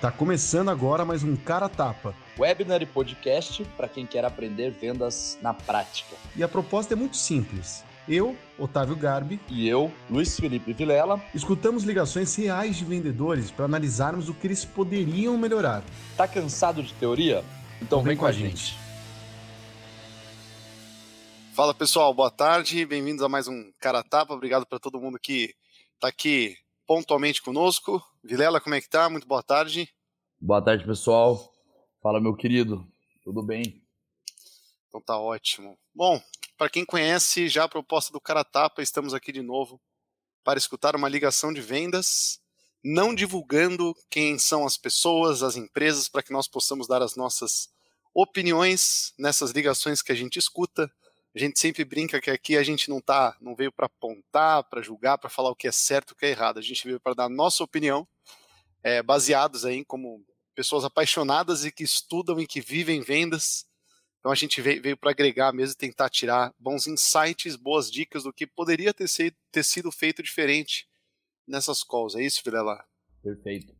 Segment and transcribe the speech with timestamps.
[0.00, 2.14] Tá começando agora mais um Cara Tapa.
[2.38, 6.16] Webinar e podcast para quem quer aprender vendas na prática.
[6.34, 7.84] E a proposta é muito simples.
[8.08, 14.30] Eu, Otávio Garbi, e eu, Luiz Felipe Vilela, escutamos ligações reais de vendedores para analisarmos
[14.30, 15.84] o que eles poderiam melhorar.
[16.16, 17.44] Tá cansado de teoria?
[17.76, 18.68] Então, então vem, vem com a gente.
[18.68, 18.78] gente.
[21.52, 24.32] Fala pessoal, boa tarde, bem-vindos a mais um Cara Tapa.
[24.32, 25.54] Obrigado para todo mundo que
[25.96, 26.56] está aqui
[26.90, 28.04] pontualmente conosco.
[28.20, 29.08] Vilela, como é que tá?
[29.08, 29.88] Muito boa tarde.
[30.40, 31.54] Boa tarde, pessoal.
[32.02, 32.84] Fala, meu querido.
[33.22, 33.80] Tudo bem?
[34.88, 35.78] Então tá ótimo.
[35.94, 36.20] Bom,
[36.58, 39.80] para quem conhece já a proposta do Cara Tapa, estamos aqui de novo
[40.42, 42.40] para escutar uma ligação de vendas,
[42.82, 47.68] não divulgando quem são as pessoas, as empresas, para que nós possamos dar as nossas
[48.12, 50.92] opiniões nessas ligações que a gente escuta.
[51.34, 54.82] A gente sempre brinca que aqui a gente não tá, não veio para apontar, para
[54.82, 56.58] julgar, para falar o que é certo, o que é errado.
[56.58, 58.06] A gente veio para dar nossa opinião,
[58.82, 63.64] é, baseados aí como pessoas apaixonadas e que estudam e que vivem vendas.
[64.18, 68.32] Então a gente veio, veio para agregar mesmo, tentar tirar bons insights, boas dicas do
[68.32, 70.88] que poderia ter, sido, ter sido feito diferente
[71.46, 72.16] nessas calls.
[72.16, 72.84] É isso, Vilela?
[73.22, 73.79] Perfeito.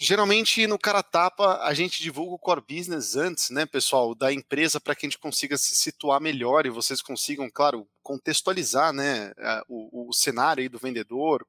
[0.00, 4.78] Geralmente no cara tapa a gente divulga o core business antes, né, pessoal, da empresa
[4.78, 9.32] para que a gente consiga se situar melhor e vocês consigam, claro, contextualizar, né,
[9.68, 11.44] o, o cenário aí do vendedor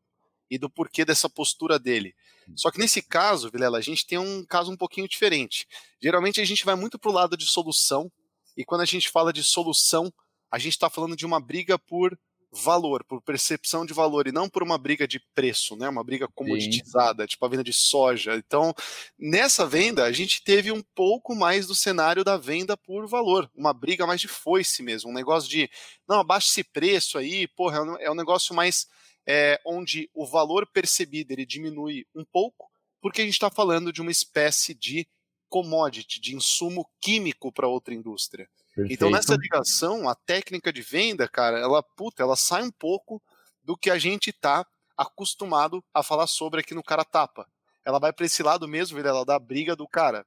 [0.49, 2.15] e do porquê dessa postura dele.
[2.55, 5.67] Só que nesse caso, Vilela, a gente tem um caso um pouquinho diferente.
[6.01, 8.11] Geralmente a gente vai muito para o lado de solução
[8.57, 10.11] e quando a gente fala de solução,
[10.51, 12.17] a gente está falando de uma briga por
[12.51, 15.87] valor, por percepção de valor e não por uma briga de preço, né?
[15.87, 17.27] Uma briga comoditizada, Sim.
[17.27, 18.35] tipo a venda de soja.
[18.35, 18.73] Então,
[19.17, 23.73] nessa venda, a gente teve um pouco mais do cenário da venda por valor, uma
[23.73, 25.69] briga mais de foice mesmo, um negócio de
[26.07, 28.87] não, abaixa esse preço aí, porra, é um é negócio mais
[29.27, 32.67] é, onde o valor percebido ele diminui um pouco,
[32.99, 35.07] porque a gente está falando de uma espécie de
[35.47, 38.49] commodity, de insumo químico para outra indústria.
[38.79, 38.93] Perfeito.
[38.93, 43.21] Então, nessa ligação, a técnica de venda, cara, ela, puta, ela sai um pouco
[43.63, 44.65] do que a gente tá
[44.97, 47.45] acostumado a falar sobre aqui no Cara Tapa.
[47.85, 50.25] Ela vai para esse lado mesmo, ela dá a briga do cara.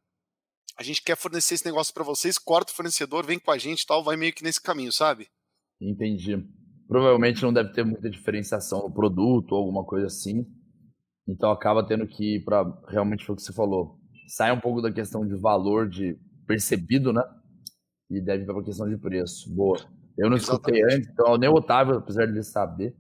[0.77, 3.87] A gente quer fornecer esse negócio para vocês, corta o fornecedor, vem com a gente
[3.87, 5.29] tal, vai meio que nesse caminho, sabe?
[5.81, 6.37] Entendi.
[6.89, 10.47] Provavelmente não deve ter muita diferenciação no produto ou alguma coisa assim.
[11.29, 13.99] Então acaba tendo que ir para realmente foi o que você falou.
[14.29, 17.23] Sai um pouco da questão de valor de percebido, né?
[18.13, 19.51] E deve para questão de preço.
[19.51, 19.79] Boa.
[20.19, 20.79] Eu não Exatamente.
[20.79, 22.95] escutei antes, então nem o Otávio, apesar de ele saber,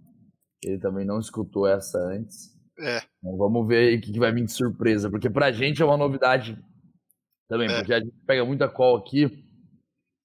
[0.64, 2.50] ele também não escutou essa antes.
[2.78, 3.02] É.
[3.18, 5.96] Então vamos ver o que, vai vir de surpresa, porque para a gente é uma
[5.96, 6.58] novidade
[7.48, 7.76] também, é.
[7.76, 9.44] porque a gente pega muita call aqui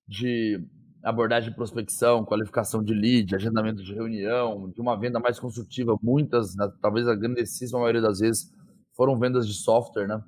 [0.07, 0.65] de
[1.03, 5.97] abordagem de prospecção, qualificação de lead, agendamento de reunião, de uma venda mais consultiva.
[6.01, 8.49] Muitas, né, talvez a grandíssima maioria das vezes,
[8.95, 10.23] foram vendas de software, né?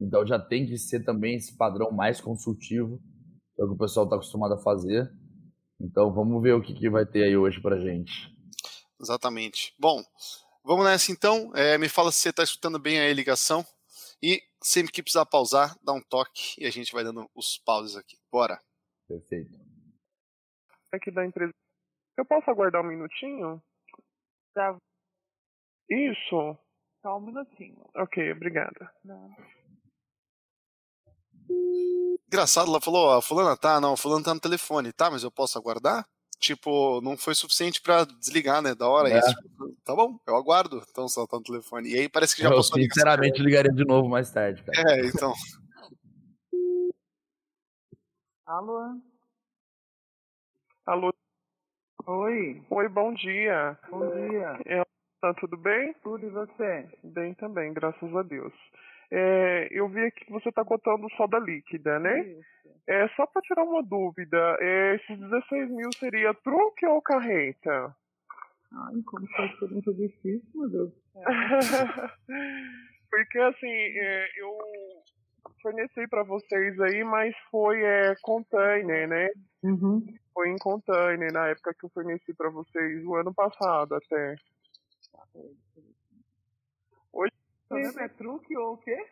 [0.00, 3.00] Então já tem que ser também esse padrão mais consultivo
[3.58, 5.10] é o que o pessoal está acostumado a fazer.
[5.80, 8.32] Então vamos ver o que, que vai ter aí hoje para gente.
[9.00, 9.74] Exatamente.
[9.78, 10.02] Bom,
[10.64, 11.52] vamos nessa então.
[11.54, 13.64] É, me fala se você está escutando bem a ligação.
[14.22, 17.96] E sempre que precisar pausar, dá um toque e a gente vai dando os pauses
[17.96, 18.16] aqui.
[18.32, 18.58] Bora.
[19.06, 19.52] Perfeito.
[20.92, 21.52] Aqui da empresa.
[22.16, 23.62] Eu posso aguardar um minutinho?
[24.54, 24.76] Tá.
[25.90, 26.56] Isso.
[27.02, 27.84] Só um minutinho.
[27.96, 28.90] Ok, obrigada.
[29.04, 29.36] Não.
[32.26, 35.58] Engraçado, ela falou, ó, fulana tá, não, fulano tá no telefone, tá, mas eu posso
[35.58, 36.04] aguardar?
[36.38, 38.74] Tipo, não foi suficiente para desligar, né?
[38.74, 39.18] Da hora é.
[39.18, 39.34] isso.
[39.34, 40.82] Tipo, tá bom, eu aguardo.
[40.90, 41.90] Então só tá no telefone.
[41.90, 44.92] E aí parece que já eu, passou Sinceramente, ligaria de novo mais tarde, cara.
[44.92, 45.32] É, então.
[48.44, 49.00] Alô?
[50.84, 51.14] Alô?
[52.06, 52.62] Oi.
[52.68, 53.78] Oi, bom dia.
[53.90, 54.60] Bom dia.
[54.66, 54.82] É,
[55.22, 55.94] tá tudo bem?
[56.02, 56.86] Tudo e você?
[57.02, 58.52] Bem também, graças a Deus.
[59.10, 62.20] É, eu vi aqui que você está cotando soda líquida, né?
[62.20, 62.54] Isso.
[62.86, 67.96] É, só para tirar uma dúvida, é, esses 16 mil seria truque ou carreta?
[68.72, 70.92] Ai, como que é pergunta difícil, meu Deus.
[73.10, 74.58] Porque assim, é, eu
[75.62, 79.30] forneci para vocês aí, mas foi é, container, né?
[79.62, 80.04] Uhum.
[80.34, 84.34] Foi em container na época que eu forneci para vocês, o ano passado até.
[87.12, 87.32] Hoje
[87.82, 89.06] problema é truque ou o quê?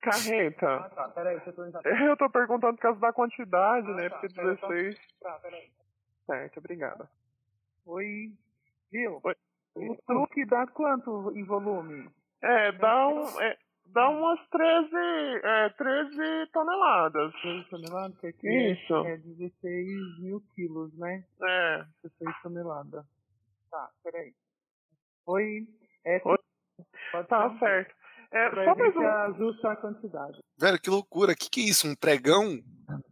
[0.00, 0.76] Carreta.
[0.76, 1.08] Ah, tá.
[1.08, 1.80] Peraí, eu perguntar.
[1.84, 4.08] Eu tô perguntando por causa da quantidade, ah, né?
[4.08, 4.96] Tá, Porque 16.
[5.20, 5.70] Tá, peraí.
[6.26, 7.10] Certo, obrigada.
[7.86, 8.32] Oi.
[8.92, 9.20] Viu?
[9.24, 9.34] Oi.
[9.74, 12.08] O truque dá quanto em volume?
[12.42, 13.40] É, dá um.
[13.40, 13.56] É,
[13.86, 14.90] dá umas 13,
[15.42, 17.32] é, 13 toneladas.
[17.40, 18.18] 13 toneladas?
[18.18, 18.94] Que aqui Isso.
[19.06, 21.24] É, é 16 mil quilos, né?
[21.42, 21.84] É.
[22.02, 23.04] 16 toneladas.
[23.70, 24.32] Tá, peraí.
[25.26, 25.66] Oi.
[26.04, 26.38] É, Oi.
[27.28, 27.97] Tá certo.
[28.32, 29.08] É, Pra só mais gente um.
[29.08, 30.38] ajustar a quantidade.
[30.58, 31.34] Velho, que loucura.
[31.34, 31.88] Que que é isso?
[31.88, 32.58] Um pregão?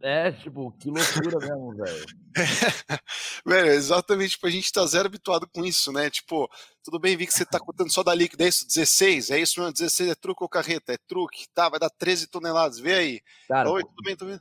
[0.01, 2.05] É, tipo, que loucura mesmo, velho.
[3.45, 6.09] Velho, exatamente, tipo, a gente tá zero habituado com isso, né?
[6.09, 6.47] Tipo,
[6.83, 8.65] tudo bem, vi que você tá contando só da líquida, é isso?
[8.67, 9.73] 16, é isso mesmo?
[9.73, 10.93] 16 é truque ou carreta?
[10.93, 13.21] É truque, tá, vai dar 13 toneladas, vê aí.
[13.47, 14.39] Cara, Oi, tudo bem, tudo bem?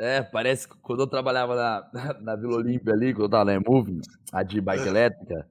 [0.00, 3.44] é, parece que quando eu trabalhava na, na, na Vila Olímpia ali, quando eu tava
[3.44, 4.00] na Moving,
[4.32, 4.88] a de bike É.
[4.88, 5.48] elétrica,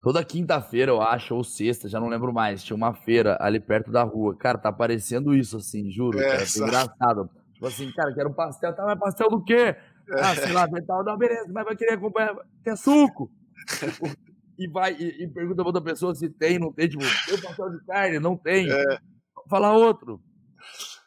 [0.00, 3.90] toda quinta-feira, eu acho, ou sexta, já não lembro mais, tinha uma feira ali perto
[3.90, 4.34] da rua.
[4.36, 6.18] Cara, tá parecendo isso, assim, juro.
[6.18, 6.68] É, cara, exato.
[6.68, 7.30] engraçado.
[7.52, 9.76] Tipo assim, cara, quero um pastel, tá, mas pastel do quê?
[10.12, 13.30] Ah, sei lá, tal, não, beleza, mas vai querer acompanhar, quer suco?
[13.78, 14.10] Tipo,
[14.58, 17.70] e vai, e, e pergunta pra outra pessoa se tem, não tem, tipo, tem pastel
[17.70, 18.68] de carne, não tem.
[19.48, 20.20] Fala outro.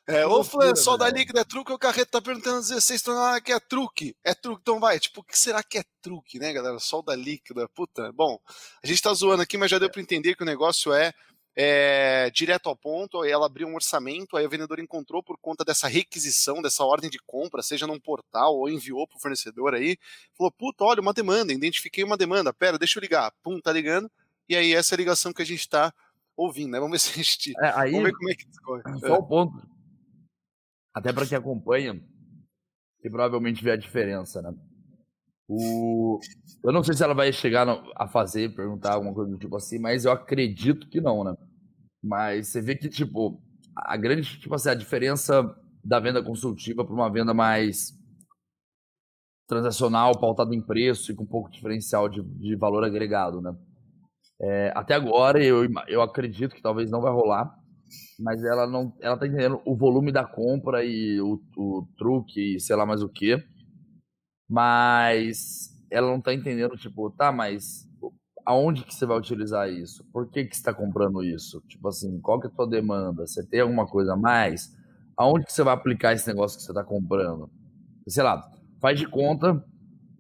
[0.06, 3.42] É, ô loucura, Flan, só da líquida é truque ou carreta tá perguntando 16 toneladas
[3.42, 4.16] que é truque.
[4.22, 5.00] É truque, então vai.
[5.00, 6.78] Tipo, o que será que é truque, né, galera?
[6.78, 8.12] Sol da líquida, puta.
[8.12, 8.38] Bom,
[8.84, 11.14] a gente tá zoando aqui, mas já deu pra entender que o negócio é,
[11.56, 13.22] é direto ao ponto.
[13.22, 17.10] Aí ela abriu um orçamento, aí a vendedora encontrou por conta dessa requisição, dessa ordem
[17.10, 19.98] de compra, seja num portal ou enviou pro fornecedor aí.
[20.38, 22.52] Falou, puta, olha, uma demanda, identifiquei uma demanda.
[22.52, 23.32] Pera, deixa eu ligar.
[23.42, 24.12] Pum, tá ligando.
[24.50, 25.94] E aí essa é a ligação que a gente tá
[26.36, 26.80] ouvindo, né?
[26.82, 27.54] Vamos ver se a gente.
[27.58, 28.82] É, aí, Vamos ver como é que discorre.
[29.00, 29.73] Só o ponto.
[30.94, 32.00] Até para quem acompanha,
[33.02, 34.54] que provavelmente vê a diferença, né?
[35.48, 36.20] O...
[36.64, 39.80] Eu não sei se ela vai chegar a fazer, perguntar alguma coisa do tipo assim,
[39.80, 41.36] mas eu acredito que não, né?
[42.02, 43.42] Mas você vê que, tipo,
[43.76, 45.44] a grande, tipo assim, a diferença
[45.84, 47.92] da venda consultiva para uma venda mais
[49.48, 53.54] transacional, pautada em preço e com um pouco diferencial de, de valor agregado, né?
[54.42, 57.54] É, até agora, eu, eu acredito que talvez não vai rolar,
[58.20, 62.60] mas ela não ela tá entendendo o volume da compra e o, o truque e
[62.60, 63.44] sei lá mais o que
[64.50, 67.88] mas ela não tá entendendo tipo tá mas
[68.46, 70.04] aonde que você vai utilizar isso?
[70.12, 71.62] Por que que você está comprando isso?
[71.68, 73.26] Tipo assim qual que é a tua demanda?
[73.26, 74.76] Você tem alguma coisa a mais?
[75.18, 77.50] Aonde que você vai aplicar esse negócio que você está comprando?
[78.08, 78.50] Sei lá
[78.82, 79.64] faz de conta vou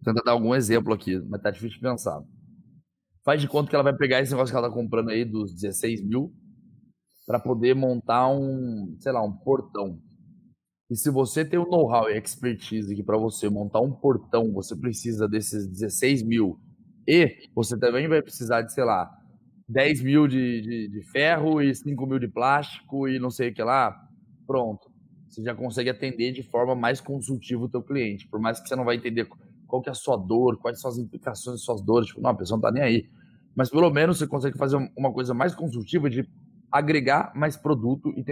[0.04, 2.22] tentar dar algum exemplo aqui mas tá difícil de pensar.
[3.24, 5.54] Faz de conta que ela vai pegar esse negócio que ela tá comprando aí dos
[5.54, 6.34] 16 mil
[7.26, 10.00] para poder montar um, sei lá, um portão.
[10.90, 14.76] E se você tem o know-how e expertise que para você montar um portão você
[14.76, 16.60] precisa desses 16 mil
[17.08, 19.10] e você também vai precisar de, sei lá,
[19.68, 23.54] 10 mil de, de, de ferro e 5 mil de plástico e não sei o
[23.54, 23.98] que lá,
[24.46, 24.92] pronto.
[25.30, 28.28] Você já consegue atender de forma mais consultiva o teu cliente.
[28.28, 29.28] Por mais que você não vai entender
[29.66, 32.30] qual que é a sua dor, quais são as implicações das suas dores, tipo, não,
[32.30, 33.10] a pessoa não tá nem aí.
[33.56, 36.30] Mas pelo menos você consegue fazer uma coisa mais consultiva de
[36.74, 38.24] agregar mais produto e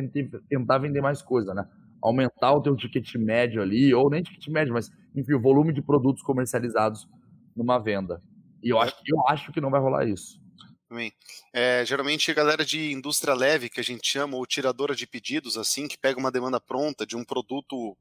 [0.49, 1.69] tentar, vender mais coisa, né?
[2.01, 5.81] Aumentar o teu ticket médio ali, ou nem ticket médio, mas enfim, o volume de
[5.83, 7.07] produtos comercializados
[7.55, 8.19] numa venda.
[8.63, 10.41] E eu acho, eu acho que não vai rolar isso.
[10.89, 11.13] Também.
[11.53, 15.55] É, geralmente a galera de indústria leve, que a gente chama, ou tiradora de pedidos,
[15.55, 17.95] assim, que pega uma demanda pronta de um produto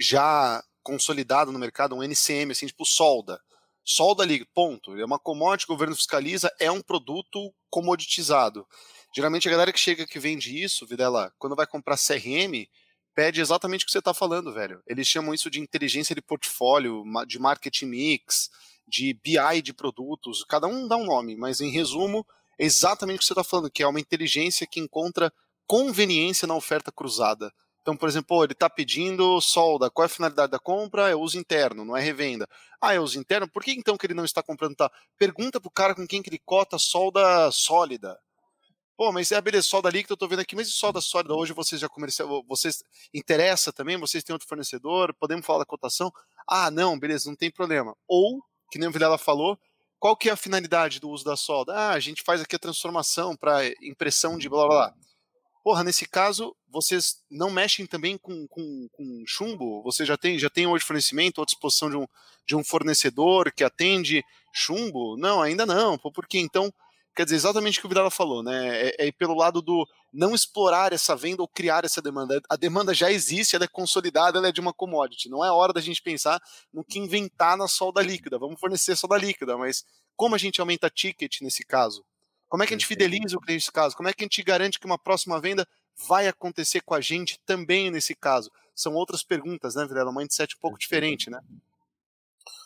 [0.00, 3.38] já consolidado no mercado, um NCM, assim, tipo solda.
[3.84, 4.98] Solda ali, ponto.
[4.98, 8.66] É uma commodity, o governo fiscaliza, é um produto comoditizado.
[9.14, 12.66] Geralmente a galera que chega que vende isso, Videla, quando vai comprar CRM,
[13.14, 14.82] pede exatamente o que você está falando, velho.
[14.86, 18.48] Eles chamam isso de inteligência de portfólio, de marketing mix,
[18.88, 20.44] de BI de produtos.
[20.44, 22.26] Cada um dá um nome, mas em resumo,
[22.58, 25.32] é exatamente o que você está falando, que é uma inteligência que encontra
[25.66, 27.52] conveniência na oferta cruzada.
[27.82, 29.90] Então, por exemplo, ele está pedindo solda.
[29.90, 31.10] Qual é a finalidade da compra?
[31.10, 32.48] É uso interno, não é revenda.
[32.80, 33.50] Ah, é uso interno?
[33.50, 34.76] Por que então que ele não está comprando?
[34.76, 34.90] Tá?
[35.18, 38.16] Pergunta pro cara com quem que ele cota solda sólida.
[39.02, 41.52] Pô, mas é beleza, solda líquida, eu tô vendo aqui, mas e solda sólida hoje
[41.52, 43.98] vocês já comercial, vocês interessa também?
[43.98, 45.12] Vocês têm outro fornecedor?
[45.14, 46.12] Podemos falar da cotação?
[46.48, 47.96] Ah, não, beleza, não tem problema.
[48.06, 48.40] Ou,
[48.70, 49.58] que nem o Vilela falou,
[49.98, 51.74] qual que é a finalidade do uso da solda?
[51.74, 54.94] Ah, a gente faz aqui a transformação para impressão de blá blá blá.
[55.64, 59.82] Porra, nesse caso, vocês não mexem também com, com, com chumbo?
[59.82, 62.06] Você já tem, já tem hoje fornecimento ou disposição de um,
[62.46, 65.16] de um fornecedor que atende chumbo?
[65.16, 65.98] Não, ainda não.
[65.98, 66.38] Pô, por quê?
[66.38, 66.72] Então,
[67.14, 68.88] quer dizer, exatamente o que o Vidal falou, né?
[68.88, 72.40] É, é pelo lado do não explorar essa venda ou criar essa demanda.
[72.48, 75.28] A demanda já existe, ela é consolidada, ela é de uma commodity.
[75.28, 76.40] Não é hora da gente pensar
[76.72, 78.38] no que inventar na solda líquida.
[78.38, 79.84] Vamos fornecer solda líquida, mas
[80.16, 82.04] como a gente aumenta ticket nesse caso?
[82.48, 83.96] Como é que a gente fideliza o cliente nesse caso?
[83.96, 85.66] Como é que a gente garante que uma próxima venda
[86.06, 88.50] vai acontecer com a gente também nesse caso?
[88.74, 90.10] São outras perguntas, né, Vilela?
[90.10, 91.40] Um mindset um pouco diferente, né?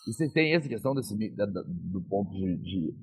[0.06, 2.94] E você tem essa questão desse, do ponto de, de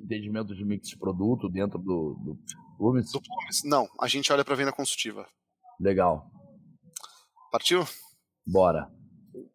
[0.00, 2.38] entendimento de mix de produto dentro do, do
[2.76, 3.10] Plumes?
[3.12, 3.62] Do Plumes?
[3.64, 5.26] Não, a gente olha para venda consultiva.
[5.80, 6.26] Legal.
[7.50, 7.82] Partiu?
[8.46, 8.88] Bora.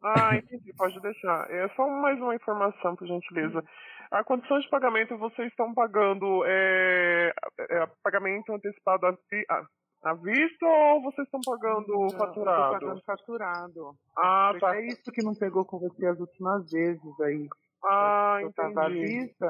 [0.03, 1.49] Ah, entendi, pode deixar.
[1.49, 3.63] É só mais uma informação, por gentileza.
[4.11, 10.65] A condição de pagamento, vocês estão pagando é, é, pagamento antecipado à, vi- à- vista
[10.65, 12.73] ou vocês estão pagando Não, faturado?
[12.79, 13.95] pagando faturado.
[14.17, 14.75] Ah, Porque tá.
[14.77, 17.47] é isso que não pegou com você as últimas vezes aí.
[17.83, 19.05] Ah, eu tava à entendi.
[19.25, 19.49] vista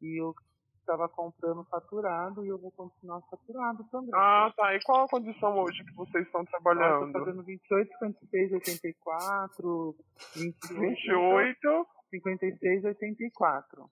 [0.00, 0.34] e eu
[0.80, 4.10] estava comprando faturado e eu vou continuar faturado também.
[4.14, 4.74] Ah, tá.
[4.74, 7.12] E qual a condição hoje que vocês estão trabalhando?
[7.12, 9.96] fazendo 28, 56, 84,
[10.36, 11.86] 28, 28.
[12.10, 13.90] 56, 84.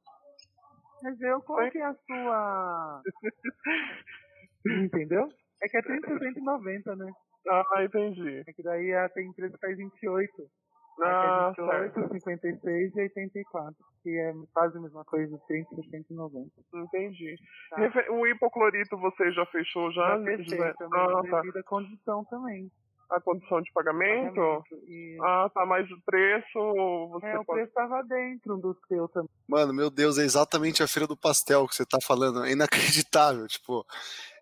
[1.02, 3.02] Mas eu, qual que é a sua...
[4.84, 5.28] Entendeu?
[5.60, 7.12] É que é 30, 60 e 90, né?
[7.48, 8.44] Ah, entendi.
[8.46, 10.32] É que daí a, empresa que faz 28.
[11.00, 11.94] Ah, é certo.
[12.00, 13.74] 28, 56 e 84.
[14.02, 16.50] Que é quase a mesma coisa, 30, 60 e 90.
[16.74, 17.36] Entendi.
[17.70, 18.12] Tá.
[18.12, 20.18] O hipoclorito você já fechou já?
[20.18, 20.72] Já fechei José?
[20.78, 21.40] também, Ah, tá.
[21.40, 22.70] devido à condição também.
[23.10, 24.34] A condição de pagamento?
[24.34, 24.64] Pagamento.
[24.88, 25.66] E, Ah, tá.
[25.66, 27.58] Mas o preço você é, o pode...
[27.58, 29.28] preço estava dentro do seu também.
[29.48, 32.42] Mano, meu Deus, é exatamente a feira do pastel que você tá falando.
[32.44, 33.46] É inacreditável.
[33.46, 33.84] Tipo,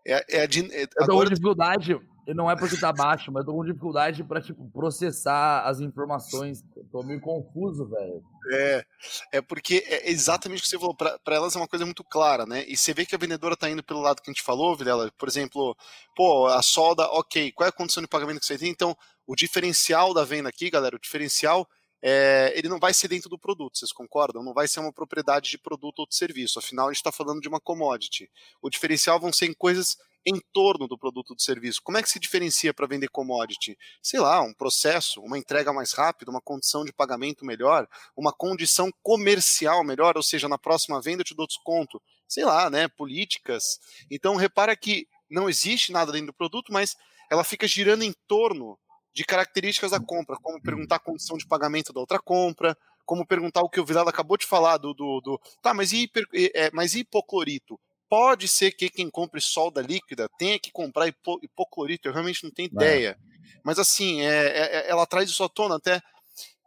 [0.07, 3.40] é, é a é- Eu tô com dificuldade, e não é porque tá baixo, mas
[3.40, 6.62] eu tô com dificuldade pra, tipo, processar as informações.
[6.76, 8.23] Eu tô meio confuso, velho.
[8.52, 8.85] É,
[9.33, 10.95] é porque é exatamente o que você falou.
[10.95, 12.64] Para elas é uma coisa muito clara, né?
[12.69, 15.11] E você vê que a vendedora tá indo pelo lado que a gente falou, Vilela.
[15.19, 15.76] Por exemplo,
[16.14, 18.71] pô, a solda, ok, qual é a condição de pagamento que você tem?
[18.71, 21.66] Então, o diferencial da venda aqui, galera, o diferencial
[22.02, 24.42] é, ele não vai ser dentro do produto, vocês concordam?
[24.42, 26.59] Não vai ser uma propriedade de produto ou de serviço.
[26.59, 28.30] Afinal, a gente está falando de uma commodity.
[28.62, 31.80] O diferencial vão ser em coisas em torno do produto ou do serviço.
[31.83, 33.76] Como é que se diferencia para vender commodity?
[34.02, 38.90] Sei lá, um processo, uma entrega mais rápida, uma condição de pagamento melhor, uma condição
[39.02, 42.00] comercial melhor, ou seja, na próxima venda eu te dou desconto.
[42.28, 42.87] Sei lá, né?
[42.88, 43.78] Políticas.
[44.11, 46.97] Então, repara que não existe nada dentro do produto, mas
[47.30, 48.78] ela fica girando em torno
[49.12, 53.62] de características da compra, como perguntar a condição de pagamento da outra compra, como perguntar
[53.62, 54.95] o que o Vilela acabou de falar do.
[54.95, 57.79] do, do tá, mas e, hiper- é, mas e hipoclorito?
[58.09, 62.50] Pode ser que quem compre solda líquida tenha que comprar hipo- hipoclorito, eu realmente não
[62.50, 62.75] tenho É.
[62.75, 63.19] ideia.
[63.64, 66.00] Mas assim, é, é- é- ela traz isso à tona até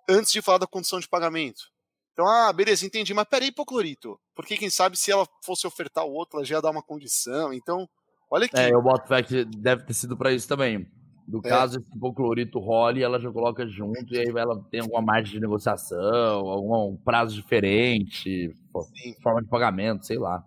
[0.10, 1.64] antes de falar da condição de pagamento.
[2.12, 4.20] Então, ah, beleza, entendi, mas peraí, hipoclorito.
[4.36, 7.52] Porque quem sabe se ela fosse ofertar o outro, ela já ia dar uma condição.
[7.54, 7.90] Então,
[8.30, 8.56] olha aqui.
[8.58, 10.86] É, eu boto fé que deve ter sido pra isso também.
[11.28, 11.50] Do É.
[11.50, 15.40] caso esse hipoclorito role, ela já coloca junto e aí ela tem alguma margem de
[15.40, 18.54] negociação, algum prazo diferente,
[18.96, 19.16] Sim.
[19.22, 20.44] forma de pagamento, sei lá.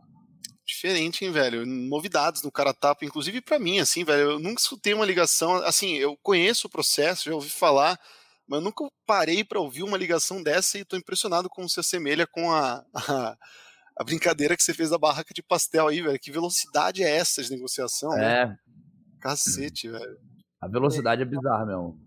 [0.66, 1.64] Diferente, hein, velho?
[1.64, 4.33] Novidades no cara tapa, inclusive pra mim, assim, velho.
[4.33, 5.54] Eu nunca escutei uma ligação.
[5.64, 7.99] Assim, eu conheço o processo, já ouvi falar,
[8.49, 12.26] mas eu nunca parei pra ouvir uma ligação dessa e tô impressionado como se assemelha
[12.26, 13.37] com a, a,
[13.97, 16.18] a brincadeira que você fez da barraca de pastel aí, velho.
[16.18, 18.42] Que velocidade é essa de negociação, né?
[18.42, 18.56] É,
[19.21, 20.18] Cacete, velho.
[20.61, 21.99] A velocidade é bizarra mesmo.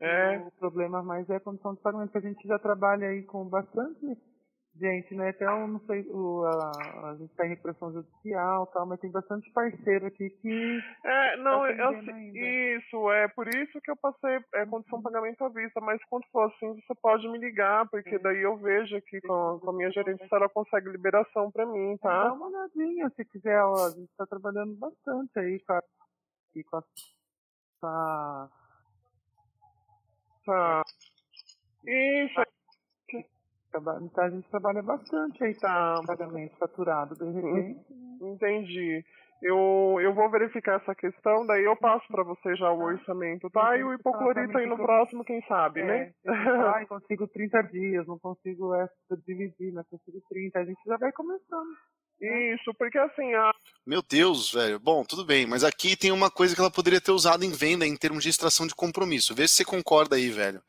[0.00, 0.38] É.
[0.38, 3.46] O problema mais é a condição de pagamento, porque a gente já trabalha aí com
[3.46, 4.16] bastante
[4.76, 5.30] gente, né?
[5.30, 9.00] Até eu não sei, o, a, a gente está em repressão judicial e tal, mas
[9.00, 10.80] tem bastante parceiro aqui que.
[11.04, 11.92] É, não, Tá eu,
[12.78, 16.24] isso, é por isso que eu passei é, condição de pagamento à vista, mas quando
[16.32, 19.90] for assim, você pode me ligar, porque daí eu vejo aqui com, com a minha
[19.90, 22.32] gerente se ela consegue liberação pra mim, Dá tá?
[22.32, 25.74] uma olhadinha se quiser, ó, a gente está trabalhando bastante aí com
[26.50, 26.82] aqui com a,
[27.80, 28.50] com a-
[30.46, 30.82] Tá.
[31.86, 32.42] Isso,
[34.02, 35.96] então a gente trabalha bastante aí tá.
[35.98, 37.86] com pagamento faturado, de repente.
[38.20, 39.04] Entendi.
[39.42, 43.76] Eu, eu vou verificar essa questão, daí eu passo pra você já o orçamento, tá?
[43.76, 46.12] E o hipoclorito aí no próximo, quem sabe, né?
[46.26, 46.30] É,
[46.74, 50.58] ai, consigo 30 dias, não consigo essa dividir, mas consigo 30.
[50.58, 51.68] A gente já vai começando.
[52.20, 53.50] Isso, porque assim, a,
[53.86, 54.78] Meu Deus, velho.
[54.78, 57.86] Bom, tudo bem, mas aqui tem uma coisa que ela poderia ter usado em venda
[57.86, 59.34] em termos de extração de compromisso.
[59.34, 60.62] Vê se você concorda aí, velho.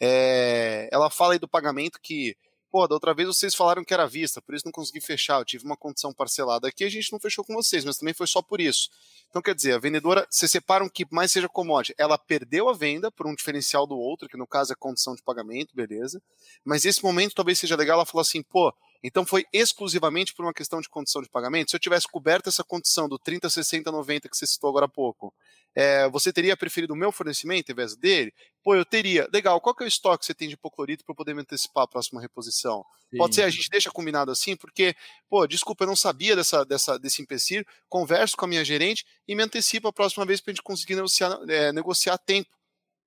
[0.00, 2.36] É, ela fala aí do pagamento que,
[2.68, 5.44] pô, da outra vez vocês falaram que era vista, por isso não consegui fechar, eu
[5.44, 8.42] tive uma condição parcelada aqui, a gente não fechou com vocês, mas também foi só
[8.42, 8.90] por isso.
[9.28, 13.10] Então, quer dizer, a vendedora, vocês separam que mais seja commodity, ela perdeu a venda
[13.10, 16.20] por um diferencial do outro, que no caso é condição de pagamento, beleza,
[16.64, 20.52] mas esse momento talvez seja legal ela falar assim, pô, então foi exclusivamente por uma
[20.52, 21.70] questão de condição de pagamento.
[21.70, 24.88] Se eu tivesse coberto essa condição do 30, 60, 90 que você citou agora há
[24.88, 25.32] pouco,
[25.74, 28.32] é, você teria preferido o meu fornecimento em vez dele?
[28.62, 29.28] Pô, eu teria.
[29.32, 31.84] Legal, qual que é o estoque que você tem de hipoclorito para poder me antecipar
[31.84, 32.84] a próxima reposição?
[33.16, 34.94] Pode ser, a gente deixa combinado assim, porque,
[35.30, 39.34] pô, desculpa, eu não sabia dessa, dessa, desse empecilho, converso com a minha gerente e
[39.34, 42.50] me antecipa a próxima vez para a gente conseguir negociar, é, negociar tempo.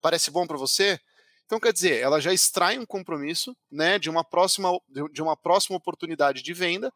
[0.02, 1.00] Parece bom para você?
[1.52, 4.72] Então, quer dizer, ela já extrai um compromisso né, de, uma próxima,
[5.12, 6.90] de uma próxima oportunidade de venda,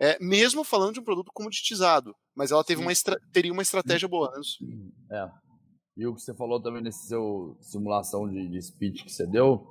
[0.00, 2.14] é, mesmo falando de um produto comoditizado.
[2.32, 2.92] Mas ela teve uma
[3.32, 4.30] teria uma estratégia boa.
[4.30, 4.40] Né?
[5.10, 5.28] É.
[5.96, 9.66] E o que você falou também nesse seu simulação de, de speech que você deu,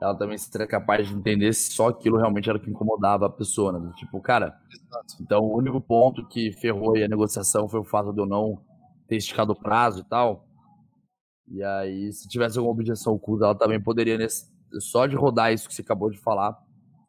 [0.00, 3.30] ela também seria capaz de entender se só aquilo realmente era o que incomodava a
[3.30, 3.92] pessoa, né?
[3.96, 5.16] Tipo, cara, Exato.
[5.20, 8.64] então o único ponto que ferrou a negociação foi o fato de eu não
[9.08, 10.46] ter esticado o prazo e tal.
[11.50, 14.46] E aí, se tivesse alguma objeção oculta, ela também poderia, nesse,
[14.78, 16.56] só de rodar isso que você acabou de falar,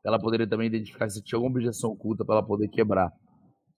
[0.03, 3.11] ela poderia também identificar se tinha alguma objeção oculta para ela poder quebrar.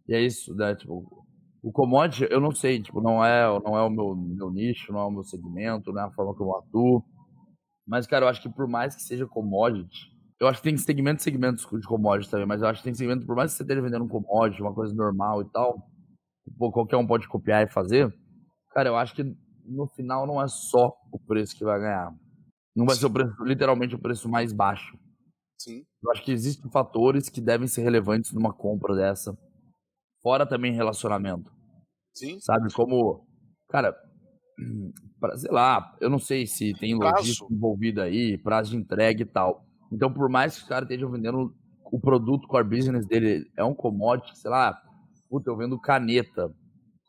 [0.07, 0.73] E é isso, né?
[0.75, 1.25] Tipo,
[1.61, 4.99] o commodity, eu não sei, tipo, não é, não é o meu, meu nicho, não
[4.99, 7.03] é o meu segmento, não é a forma que eu atuo.
[7.85, 11.21] Mas, cara, eu acho que por mais que seja commodity, eu acho que tem segmentos
[11.21, 13.63] e segmentos de commodity também, mas eu acho que tem segmento, por mais que você
[13.63, 15.77] esteja vendendo um commodity, uma coisa normal e tal,
[16.57, 18.13] qualquer um pode copiar e fazer,
[18.73, 19.23] cara, eu acho que
[19.65, 22.13] no final não é só o preço que vai ganhar.
[22.75, 23.01] Não vai Sim.
[23.01, 24.97] ser o preço, literalmente o preço mais baixo.
[25.59, 25.83] Sim.
[26.03, 29.37] Eu acho que existem fatores que devem ser relevantes numa compra dessa.
[30.21, 31.51] Fora também relacionamento.
[32.13, 32.39] Sim.
[32.39, 33.25] Sabe, como,
[33.69, 33.95] cara,
[35.19, 39.25] pra, sei lá, eu não sei se tem logística envolvida aí, prazo de entrega e
[39.25, 39.65] tal.
[39.91, 41.53] Então, por mais que os caras estejam vendendo
[41.85, 44.81] o produto core business dele é um commodity, sei lá,
[45.29, 46.51] puta, eu vendo caneta.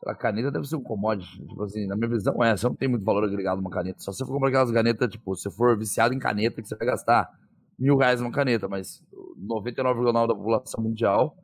[0.05, 1.45] A caneta deve ser um commodity.
[1.47, 3.99] Tipo assim, na minha visão é, você não tem muito valor agregado numa caneta.
[3.99, 6.75] Só se você for comprar aquelas canetas, tipo, se for viciado em caneta, que você
[6.75, 7.29] vai gastar
[7.77, 9.01] mil reais numa caneta, mas
[9.39, 11.35] 99,9% da população mundial,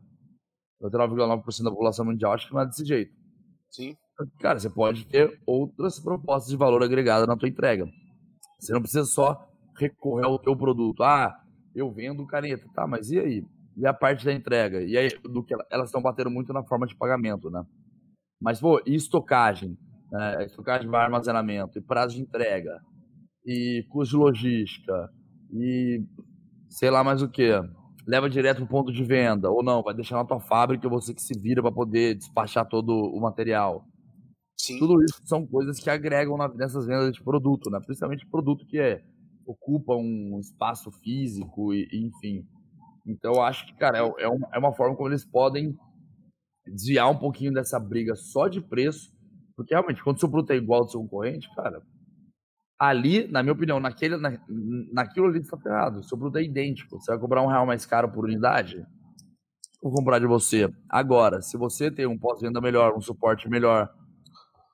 [0.81, 3.11] 99,9% da população mundial acho que não é desse jeito.
[3.69, 3.95] Sim.
[4.39, 7.87] Cara, você pode ter outras propostas de valor agregado na tua entrega.
[8.59, 11.01] Você não precisa só recorrer ao teu produto.
[11.03, 11.35] Ah,
[11.73, 13.43] eu vendo caneta, tá, mas e aí?
[13.77, 14.83] E a parte da entrega?
[14.83, 17.63] E aí, do que elas estão batendo muito na forma de pagamento, né?
[18.41, 19.77] Mas, pô, e estocagem?
[20.12, 20.45] Né?
[20.45, 22.81] Estocagem para armazenamento, e prazo de entrega,
[23.45, 25.10] e custo de logística,
[25.53, 26.03] e
[26.69, 27.51] sei lá mais o que.
[28.07, 31.21] Leva direto pro ponto de venda, ou não, vai deixar na tua fábrica você que
[31.21, 33.86] se vira para poder despachar todo o material.
[34.57, 34.79] Sim.
[34.79, 37.79] Tudo isso são coisas que agregam nessas vendas de produto, né?
[37.79, 39.03] Principalmente produto que é,
[39.45, 42.43] ocupa um espaço físico e, e enfim.
[43.05, 45.77] Então eu acho que, cara, é, é, uma, é uma forma como eles podem
[46.67, 49.11] desviar um pouquinho dessa briga só de preço,
[49.55, 51.81] porque realmente, quando o seu produto é igual ao do seu concorrente, cara,
[52.79, 54.39] ali, na minha opinião, naquele, na,
[54.91, 56.00] naquilo ali está ferrado.
[56.00, 57.00] O seu produto é idêntico.
[57.00, 58.83] Você vai cobrar um real mais caro por unidade?
[59.83, 60.67] Vou comprar de você.
[60.89, 63.87] Agora, se você tem um pós-venda melhor, um suporte melhor,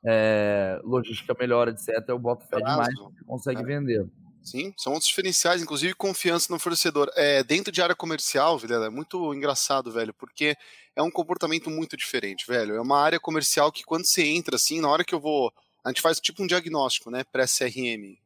[0.06, 3.66] é, logística melhor, etc., eu boto fé demais que consegue é.
[3.66, 4.06] vender.
[4.44, 7.12] Sim, são outros diferenciais, inclusive confiança no fornecedor.
[7.16, 10.56] É, dentro de área comercial, Vilela, é muito engraçado, velho, porque
[10.96, 12.76] é um comportamento muito diferente, velho.
[12.76, 15.52] É uma área comercial que quando você entra, assim, na hora que eu vou
[15.88, 17.24] a gente faz tipo um diagnóstico, né?
[17.24, 18.18] Pré-CRM,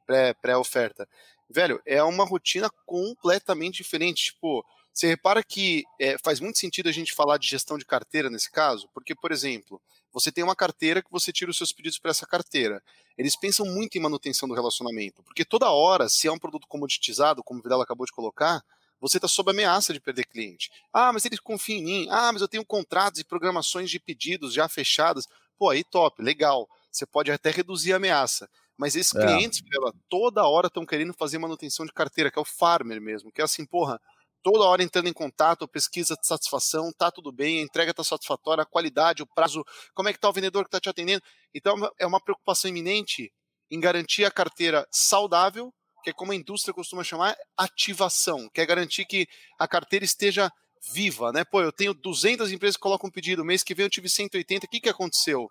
[0.41, 1.07] pré-oferta.
[1.47, 4.31] Velho, é uma rotina completamente diferente.
[4.31, 8.31] Tipo, você repara que é, faz muito sentido a gente falar de gestão de carteira
[8.31, 9.79] nesse caso, porque, por exemplo,
[10.11, 12.81] você tem uma carteira que você tira os seus pedidos para essa carteira.
[13.17, 17.43] Eles pensam muito em manutenção do relacionamento, porque toda hora, se é um produto comoditizado,
[17.43, 18.63] como o Vidal acabou de colocar,
[18.99, 20.71] você está sob ameaça de perder cliente.
[20.93, 22.07] Ah, mas eles confiam em mim.
[22.09, 25.27] Ah, mas eu tenho contratos e programações de pedidos já fechadas.
[25.57, 28.49] Pô, aí top, legal você pode até reduzir a ameaça.
[28.77, 29.25] Mas esses é.
[29.25, 33.31] clientes, pela, toda hora estão querendo fazer manutenção de carteira, que é o farmer mesmo,
[33.31, 33.99] que é assim, porra,
[34.43, 38.63] toda hora entrando em contato, pesquisa de satisfação, tá tudo bem, a entrega tá satisfatória,
[38.63, 41.21] a qualidade, o prazo, como é que tá o vendedor que está te atendendo.
[41.53, 43.31] Então é uma preocupação iminente
[43.69, 45.73] em garantir a carteira saudável,
[46.03, 49.27] que é como a indústria costuma chamar, ativação, que é garantir que
[49.59, 50.51] a carteira esteja
[50.91, 51.43] viva, né?
[51.43, 54.65] Pô, eu tenho 200 empresas que colocam um pedido, mês que vem eu tive 180,
[54.65, 55.47] o que que aconteceu?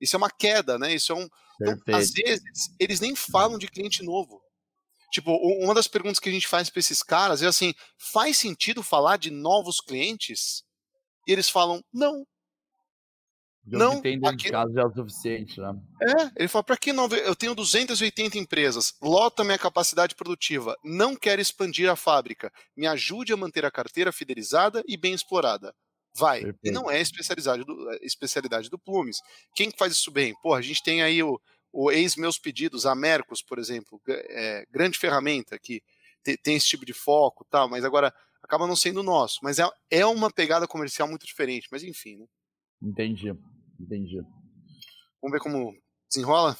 [0.00, 0.94] Isso é uma queda, né?
[0.94, 1.28] Isso é um.
[1.60, 4.42] Então, às vezes, eles nem falam de cliente novo.
[5.14, 5.30] Tipo,
[5.62, 9.16] uma das perguntas que a gente faz para esses caras é assim: faz sentido falar
[9.16, 10.64] de novos clientes?
[11.24, 12.26] E eles falam, não.
[13.70, 14.36] Eu não, dentro aqui...
[14.46, 15.72] de casa já é o suficiente, né?
[16.02, 17.06] É, ele fala, para que não?
[17.06, 23.32] Eu tenho 280 empresas, lota minha capacidade produtiva, não quero expandir a fábrica, me ajude
[23.32, 25.72] a manter a carteira fidelizada e bem explorada.
[26.12, 26.40] Vai.
[26.40, 26.66] Perfeito.
[26.66, 29.18] E não é especialidade do, é especialidade do Plumes.
[29.54, 30.34] Quem faz isso bem?
[30.42, 31.40] Pô, a gente tem aí o,
[31.74, 35.82] o ex-meus pedidos, a Mercos, por exemplo, é, grande ferramenta que
[36.22, 39.40] te, tem esse tipo de foco tal, mas agora acaba não sendo nosso.
[39.42, 42.26] Mas é, é uma pegada comercial muito diferente, mas enfim, né?
[42.80, 43.36] Entendi,
[43.80, 44.20] entendi.
[45.20, 45.74] Vamos ver como
[46.08, 46.56] desenrola?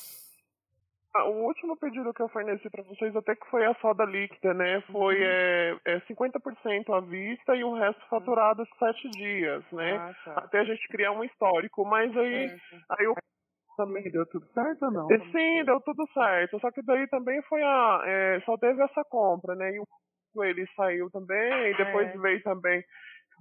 [1.15, 4.53] Ah, o último pedido que eu forneci para vocês até que foi a soda líquida,
[4.53, 4.81] né?
[4.91, 5.23] Foi uhum.
[5.23, 9.97] é, é 50% à vista e o resto faturado sete dias, né?
[9.97, 10.33] Ah, tá.
[10.39, 11.85] Até a gente criar um histórico.
[11.85, 12.57] Mas aí,
[12.99, 13.15] aí o
[13.77, 15.07] também deu tudo certo ou não?
[15.09, 16.59] Sim, deu tudo certo.
[16.61, 18.03] Só que daí também foi a.
[18.05, 19.73] É, só teve essa compra, né?
[19.73, 19.87] E o
[20.43, 22.19] ele saiu também, e depois é.
[22.19, 22.83] veio também.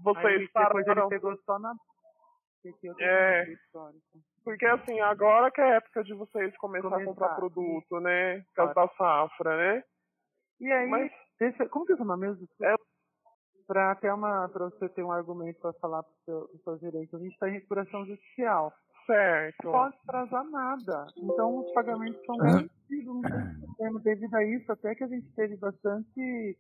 [0.04, 1.02] Vocês aí, depois pararam.
[1.02, 1.74] Ele pegou só na.
[3.00, 3.46] É.
[4.44, 8.42] Porque assim, agora que é a época de vocês começar, Começar, a comprar produto, né?
[8.42, 9.84] Por causa da safra, né?
[10.60, 11.12] E aí, Mas...
[11.40, 12.48] Deixa, como que é o nome mesmo?
[12.62, 12.76] É,
[13.68, 17.14] para ter uma, para você ter um argumento para falar para seu, os seus direitos,
[17.14, 18.74] a gente está em recuperação judicial.
[19.06, 19.66] Certo.
[19.66, 21.08] Não pode atrasar nada.
[21.18, 24.00] Então os pagamentos são garantidos, não tem problema.
[24.00, 26.58] Devido a isso, até que a gente teve bastante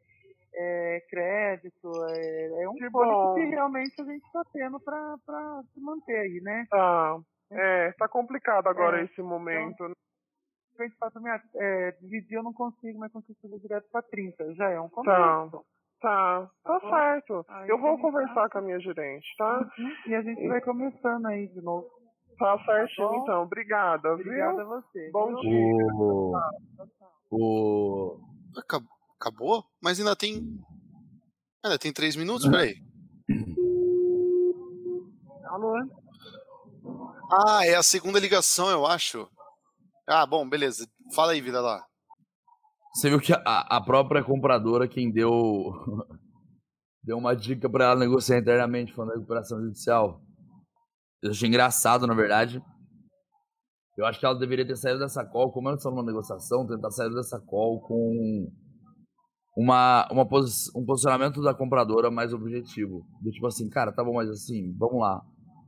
[0.55, 6.17] é, crédito, é, é um que, que realmente a gente está tendo para se manter
[6.17, 6.65] aí, né?
[6.69, 7.19] Tá.
[7.51, 9.73] É, tá complicado agora é, esse momento.
[9.73, 9.93] Então,
[10.79, 14.53] a gente fala também, é, dividir eu não consigo, mas consigo fazer direto para 30.
[14.55, 15.51] Já é um começo.
[15.51, 15.63] Tá.
[16.01, 17.45] Tá, tá certo.
[17.47, 18.49] Aí eu vou conversar tá...
[18.49, 19.59] com a minha gerente, tá?
[19.59, 19.93] Uhum.
[20.07, 21.87] E a gente vai começando aí de novo.
[22.37, 23.43] Tá certinho, tá então.
[23.43, 25.09] Obrigada, Obrigada a você.
[25.11, 25.39] Bom viu?
[25.41, 25.87] dia.
[25.95, 26.33] O...
[27.31, 28.19] o...
[29.19, 29.63] Acabou?
[29.81, 30.41] Mas ainda tem.
[31.63, 32.47] Ainda tem três minutos?
[32.49, 32.75] Peraí.
[35.45, 35.73] Alô?
[37.31, 39.29] Ah, é a segunda ligação, eu acho.
[40.07, 40.87] Ah, bom, beleza.
[41.15, 41.85] Fala aí, vida lá.
[42.93, 45.31] Você viu que a, a própria compradora quem deu
[47.03, 50.21] deu uma dica para ela negociar internamente falando da recuperação judicial.
[51.23, 52.61] Eu achei engraçado, na verdade.
[53.97, 56.91] Eu acho que ela deveria ter saído dessa call, como ela está numa negociação, tentar
[56.91, 58.51] sair dessa call com
[59.55, 63.05] uma, uma posi um posicionamento da compradora mais objetivo.
[63.21, 65.21] Do tipo assim, cara, tá bom, mas assim, vamos lá.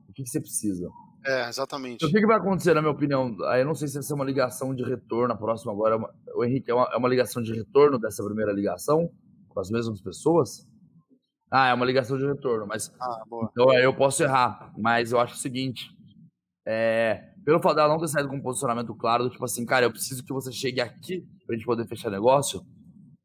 [0.10, 0.90] O que, que você precisa?
[1.26, 2.04] É, exatamente.
[2.04, 3.36] O que, que, vai acontecer, na minha opinião?
[3.46, 5.96] Aí eu não sei se vai ser uma ligação de retorno, a próxima agora.
[5.96, 9.10] É uma, o Henrique, é uma, é uma ligação de retorno dessa primeira ligação?
[9.50, 10.68] Com as mesmas pessoas?
[11.58, 12.94] Ah, é uma ligação de retorno, mas.
[13.00, 13.50] Ah, boa.
[13.50, 15.90] Então eu posso errar, mas eu acho o seguinte.
[16.68, 19.86] É, pelo fato dela não ter saído com um posicionamento claro, do tipo assim, cara,
[19.86, 22.62] eu preciso que você chegue aqui pra gente poder fechar negócio.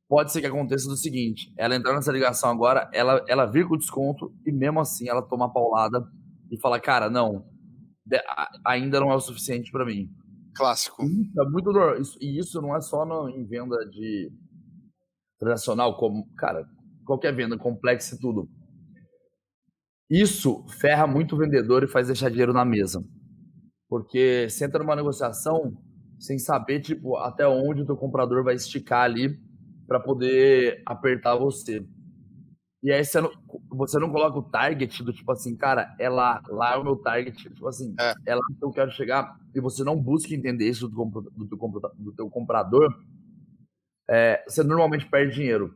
[0.08, 3.76] Pode ser que aconteça do seguinte: ela entrar nessa ligação agora, ela, ela vir com
[3.76, 6.00] desconto e mesmo assim ela toma a paulada
[6.52, 7.44] e fala, cara, não,
[8.64, 10.08] ainda não é o suficiente para mim.
[10.54, 11.02] Clássico.
[11.02, 14.30] é muito isso, e isso não é só no, em venda de
[15.36, 16.64] transacional, como, cara,
[17.10, 18.48] qualquer venda complexa e tudo.
[20.08, 23.02] Isso ferra muito o vendedor e faz deixar dinheiro na mesa.
[23.88, 25.76] Porque você entra numa negociação
[26.20, 29.36] sem saber, tipo, até onde o teu comprador vai esticar ali
[29.88, 31.84] para poder apertar você.
[32.82, 33.30] E aí você não,
[33.70, 36.96] você não coloca o target do tipo assim, cara, é lá, lá é o meu
[36.96, 40.68] target, tipo assim, é, é lá que eu quero chegar, e você não busca entender
[40.68, 41.58] isso do, do, teu,
[41.98, 42.88] do teu comprador,
[44.08, 45.74] é, você normalmente perde dinheiro.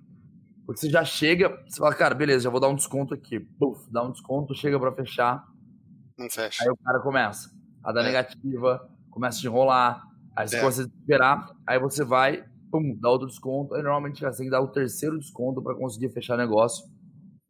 [0.66, 3.40] Porque você já chega, você fala, cara, beleza, já vou dar um desconto aqui.
[3.40, 5.44] Puf, dá um desconto, chega para fechar.
[6.18, 6.64] Não fecha.
[6.64, 7.50] Aí o cara começa
[7.82, 8.04] a dar é.
[8.04, 10.02] negativa, começa a enrolar,
[10.34, 10.60] aí você é.
[10.60, 14.50] começa a esperar, aí você vai, pum, dá outro desconto, aí normalmente você tem que
[14.50, 16.84] dar o terceiro desconto para conseguir fechar negócio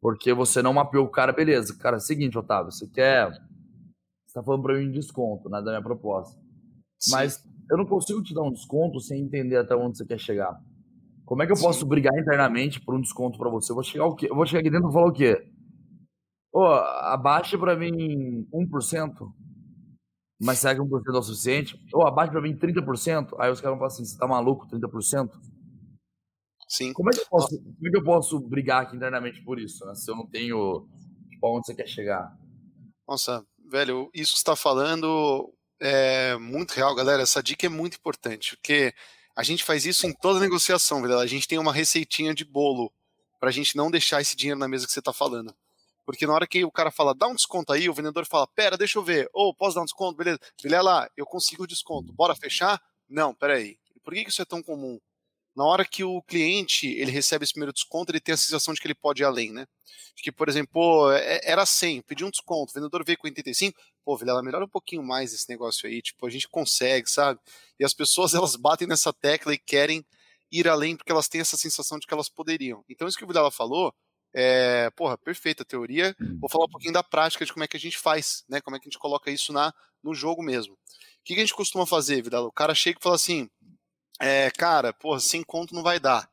[0.05, 1.75] porque você não mapeou o cara, beleza.
[1.79, 3.31] Cara, é o seguinte, Otávio, você quer.
[3.31, 6.39] Você tá falando pra mim de desconto, né, da minha proposta.
[6.99, 7.09] Sim.
[7.09, 10.61] Mas eu não consigo te dar um desconto sem entender até onde você quer chegar.
[11.25, 11.63] Como é que eu Sim.
[11.63, 13.71] posso brigar internamente por um desconto para você?
[13.71, 14.27] Eu vou chegar o quê?
[14.29, 15.43] Eu vou chegar aqui dentro e falar o quê?
[16.53, 19.33] Ô, abaixe para mim 1%.
[20.39, 21.79] Mas será que 1% é o suficiente?
[21.93, 23.35] Ou abaixe para mim 30%.
[23.39, 25.31] Aí os caras vão falar assim: você tá maluco, 30%?
[26.67, 26.93] Sim.
[26.93, 29.85] Como é que eu posso, como é que eu posso brigar aqui internamente por isso,
[29.85, 29.95] né?
[29.95, 30.87] Se eu não tenho
[31.29, 32.35] tipo, aonde você quer chegar?
[33.07, 37.23] Nossa, velho, isso que você está falando é muito real, galera.
[37.23, 38.93] Essa dica é muito importante, porque
[39.35, 41.19] a gente faz isso em toda negociação, velho.
[41.19, 42.91] A gente tem uma receitinha de bolo
[43.39, 45.53] para a gente não deixar esse dinheiro na mesa que você está falando.
[46.05, 48.77] Porque na hora que o cara fala, dá um desconto aí, o vendedor fala, pera,
[48.77, 49.29] deixa eu ver.
[49.33, 50.17] Ou, oh, posso dar um desconto?
[50.17, 50.39] Beleza.
[50.61, 52.13] Beleza lá, eu consigo o desconto.
[52.13, 52.81] Bora fechar?
[53.09, 53.77] Não, peraí.
[54.03, 54.99] Por que isso é tão comum?
[55.55, 58.81] na hora que o cliente ele recebe esse primeiro desconto, ele tem a sensação de
[58.81, 59.65] que ele pode ir além, né?
[60.15, 63.79] De que, por exemplo, é, era 100, pedi um desconto, o vendedor veio com 85,
[64.05, 67.39] pô, Vilela, melhora um pouquinho mais esse negócio aí, tipo, a gente consegue, sabe?
[67.79, 70.05] E as pessoas, elas batem nessa tecla e querem
[70.51, 72.85] ir além porque elas têm essa sensação de que elas poderiam.
[72.87, 73.93] Então, isso que o Vilela falou,
[74.33, 76.15] é, porra, perfeita a teoria.
[76.39, 78.61] Vou falar um pouquinho da prática de como é que a gente faz, né?
[78.61, 80.73] Como é que a gente coloca isso na, no jogo mesmo.
[80.73, 80.77] O
[81.23, 82.45] que, que a gente costuma fazer, Vidal?
[82.45, 83.49] O cara chega e fala assim:
[84.19, 86.29] é, cara, porra, sem conto não vai dar.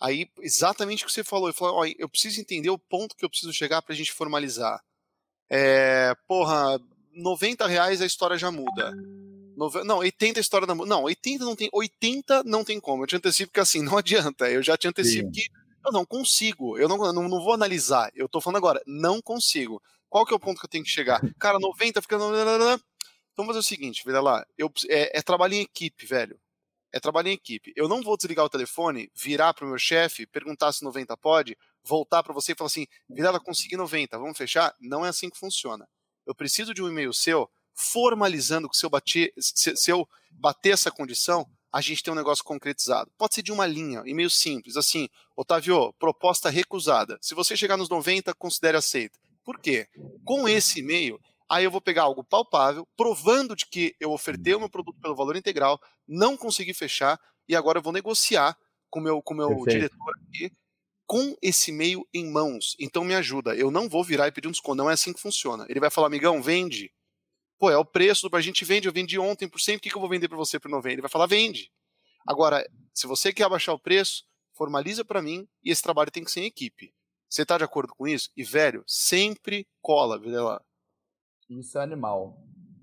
[0.00, 3.24] Aí, exatamente o que você falou, eu falou, ó, eu preciso entender o ponto que
[3.24, 4.82] eu preciso chegar pra gente formalizar.
[5.48, 6.78] É, porra,
[7.16, 8.92] 90 reais a história já muda.
[9.56, 9.82] Nove...
[9.84, 10.88] Não, 80 a história não muda.
[10.88, 13.02] Não, 80 não tem, 80 não tem como.
[13.02, 14.50] Eu te antecipo que assim, não adianta.
[14.50, 15.30] Eu já te antecipo Sim.
[15.32, 15.48] que
[15.84, 16.78] eu não consigo.
[16.78, 18.10] Eu não, não, não vou analisar.
[18.14, 19.82] Eu tô falando agora, não consigo.
[20.08, 21.20] Qual que é o ponto que eu tenho que chegar?
[21.40, 22.16] Cara, 90 fica.
[22.16, 24.46] Então vamos fazer o seguinte, vira lá.
[24.56, 26.38] Eu, é, é trabalho em equipe, velho
[26.96, 27.74] é trabalho em equipe.
[27.76, 31.54] Eu não vou desligar o telefone, virar para o meu chefe, perguntar se 90 pode,
[31.84, 34.74] voltar para você e falar assim: Virada, consegui 90, vamos fechar?
[34.80, 35.86] Não é assim que funciona.
[36.26, 40.72] Eu preciso de um e-mail seu formalizando que se eu, bater, se, se eu bater
[40.72, 43.10] essa condição, a gente tem um negócio concretizado.
[43.18, 47.18] Pode ser de uma linha, e-mail simples, assim, Otávio, proposta recusada.
[47.20, 49.18] Se você chegar nos 90, considere aceita.
[49.44, 49.86] Por quê?
[50.24, 54.58] Com esse e-mail, aí eu vou pegar algo palpável, provando de que eu ofertei o
[54.58, 58.56] meu produto pelo valor integral, não consegui fechar, e agora eu vou negociar
[58.88, 60.50] com meu, com meu diretor aqui,
[61.06, 62.76] com esse e-mail em mãos.
[62.80, 63.54] Então me ajuda.
[63.54, 64.76] Eu não vou virar e pedir um desconto.
[64.76, 65.64] Não é assim que funciona.
[65.68, 66.92] Ele vai falar, amigão, vende.
[67.58, 69.96] Pô, é o preço, a gente vende, eu vendi ontem por 100, por que, que
[69.96, 70.92] eu vou vender para você por 90?
[70.92, 71.70] Ele vai falar, vende.
[72.26, 76.30] Agora, se você quer abaixar o preço, formaliza para mim e esse trabalho tem que
[76.30, 76.92] ser em equipe.
[77.28, 78.30] Você tá de acordo com isso?
[78.36, 80.60] E, velho, sempre cola, lá.
[81.48, 82.36] Isso é animal.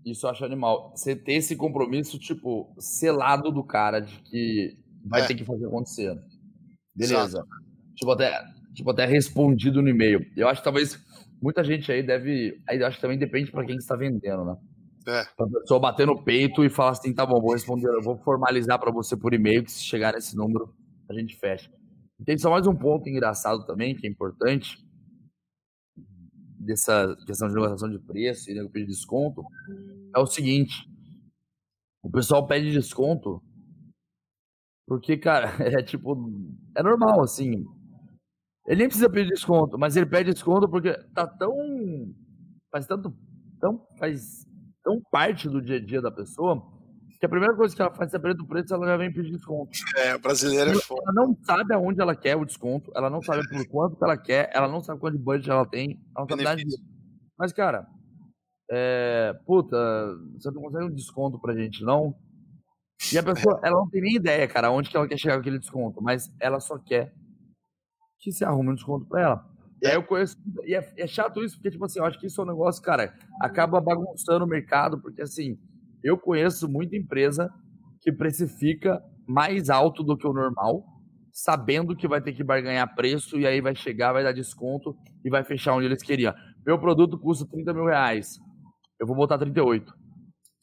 [0.05, 0.91] Isso eu acho animal.
[0.91, 5.27] Você ter esse compromisso, tipo, selado do cara de que vai é.
[5.27, 6.15] ter que fazer acontecer.
[6.95, 7.39] Beleza.
[7.39, 7.72] Exato.
[7.95, 10.25] Tipo, até, tipo, até respondido no e-mail.
[10.35, 10.99] Eu acho que talvez
[11.41, 12.61] muita gente aí deve.
[12.67, 14.57] Aí eu acho que também depende para quem está vendendo, né?
[15.07, 15.25] É.
[15.35, 18.79] Pra pessoa bater no peito e falar assim: tá bom, vou responder, eu vou formalizar
[18.79, 20.73] para você por e-mail que se chegar nesse número
[21.09, 21.69] a gente fecha.
[22.19, 24.77] E tem só mais um ponto engraçado também, que é importante,
[26.59, 29.43] dessa questão de negociação de preço e pedir desconto,
[30.15, 30.87] é o seguinte:
[32.01, 33.41] o pessoal pede desconto
[34.85, 36.15] porque, cara, é tipo,
[36.75, 37.65] é normal, assim.
[38.65, 41.55] Ele nem precisa pedir desconto, mas ele pede desconto porque tá tão.
[42.71, 43.13] faz tanto.
[43.59, 43.85] tão.
[43.97, 44.45] faz
[44.83, 46.61] tão parte do dia a dia da pessoa
[47.23, 49.71] que a primeira coisa que ela faz, saber do preço, ela já vem pedir desconto.
[49.95, 51.03] É, o brasileiro é foda.
[51.05, 54.49] Ela não sabe aonde ela quer o desconto, ela não sabe por quanto ela quer,
[54.53, 56.83] ela não sabe quanto de budget ela tem, ela não sabe nada disso.
[57.39, 57.87] Mas, cara,
[58.69, 59.77] é, puta,
[60.33, 62.13] você não consegue um desconto pra gente, não?
[63.13, 65.41] E a pessoa, ela não tem nem ideia, cara, onde que ela quer chegar com
[65.41, 67.13] aquele desconto, mas ela só quer
[68.23, 69.45] que você arrume um desconto pra ela.
[69.81, 70.37] E aí eu conheço.
[70.65, 72.81] E é, é, chato isso, porque, tipo assim, eu acho que isso é um negócio,
[72.81, 75.59] cara, acaba bagunçando o mercado, porque assim,
[76.01, 77.51] eu conheço muita empresa
[78.01, 80.85] que precifica mais alto do que o normal,
[81.31, 85.29] sabendo que vai ter que barganhar preço e aí vai chegar, vai dar desconto e
[85.29, 86.33] vai fechar onde eles queriam.
[86.65, 88.39] Meu produto custa 30 mil reais.
[88.99, 89.93] Eu vou botar 38.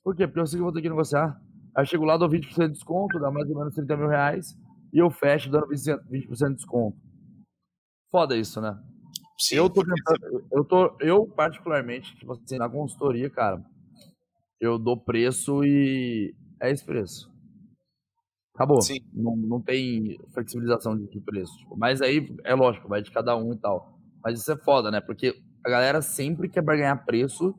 [0.02, 0.26] Por quê?
[0.26, 1.38] Porque eu sei que eu vou ter que negociar.
[1.76, 4.56] Aí eu chego lá, dou 20% de desconto, dá mais ou menos 30 mil reais,
[4.92, 7.09] e eu fecho dando 20% de desconto.
[8.10, 8.76] Foda isso, né?
[9.38, 13.64] Sim, eu tô tentando, eu tô, eu particularmente, tipo assim, na consultoria, cara,
[14.60, 17.30] eu dou preço e é esse preço.
[18.54, 18.82] Acabou.
[18.82, 18.98] Sim.
[19.14, 21.56] Não, não tem flexibilização de preço.
[21.58, 23.98] Tipo, mas aí, é lógico, vai de cada um e tal.
[24.22, 25.00] Mas isso é foda, né?
[25.00, 27.54] Porque a galera sempre quer ganhar preço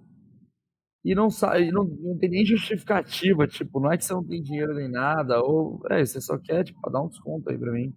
[1.03, 4.41] e não sabe, não, não tem nem justificativa, tipo, não é que você não tem
[4.43, 7.91] dinheiro nem nada, ou é, você só quer, tipo, dar um desconto aí pra mim.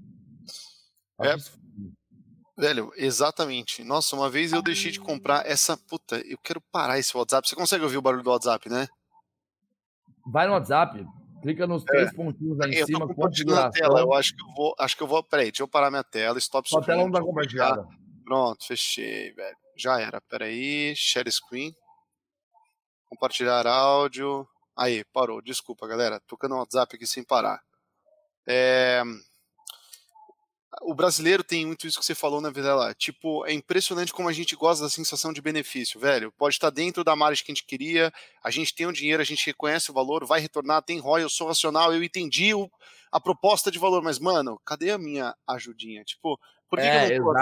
[1.20, 1.36] É.
[2.56, 3.82] Velho, exatamente.
[3.82, 5.76] Nossa, uma vez eu deixei de comprar essa.
[5.76, 7.48] Puta, eu quero parar esse WhatsApp.
[7.48, 8.86] Você consegue ouvir o barulho do WhatsApp, né?
[10.24, 11.04] Vai no WhatsApp,
[11.42, 11.86] clica nos é.
[11.86, 13.00] três pontinhos lá em eu cima.
[13.00, 14.74] Eu compartilhando a tela, eu acho que eu vou.
[14.78, 15.22] Acho que eu vou.
[15.24, 16.38] Peraí, deixa eu parar minha tela.
[16.38, 17.86] Stop Sua tela não tá compartilhada.
[18.24, 19.56] Pronto, fechei, velho.
[19.76, 20.20] Já era.
[20.20, 21.74] Peraí, share screen.
[23.06, 24.46] Compartilhar áudio.
[24.76, 25.42] Aí, parou.
[25.42, 26.20] Desculpa, galera.
[26.20, 27.60] Tocando no WhatsApp aqui sem parar.
[28.46, 29.02] É
[30.82, 32.94] o brasileiro tem muito isso que você falou na vida lá.
[32.94, 36.32] Tipo, é impressionante como a gente gosta da sensação de benefício, velho.
[36.32, 39.24] Pode estar dentro da margem que a gente queria, a gente tem o dinheiro, a
[39.24, 42.70] gente reconhece o valor, vai retornar, tem ROI, eu sou racional, eu entendi o,
[43.12, 46.02] a proposta de valor, mas, mano, cadê a minha ajudinha?
[46.04, 47.34] Tipo, por que, é, que eu não tô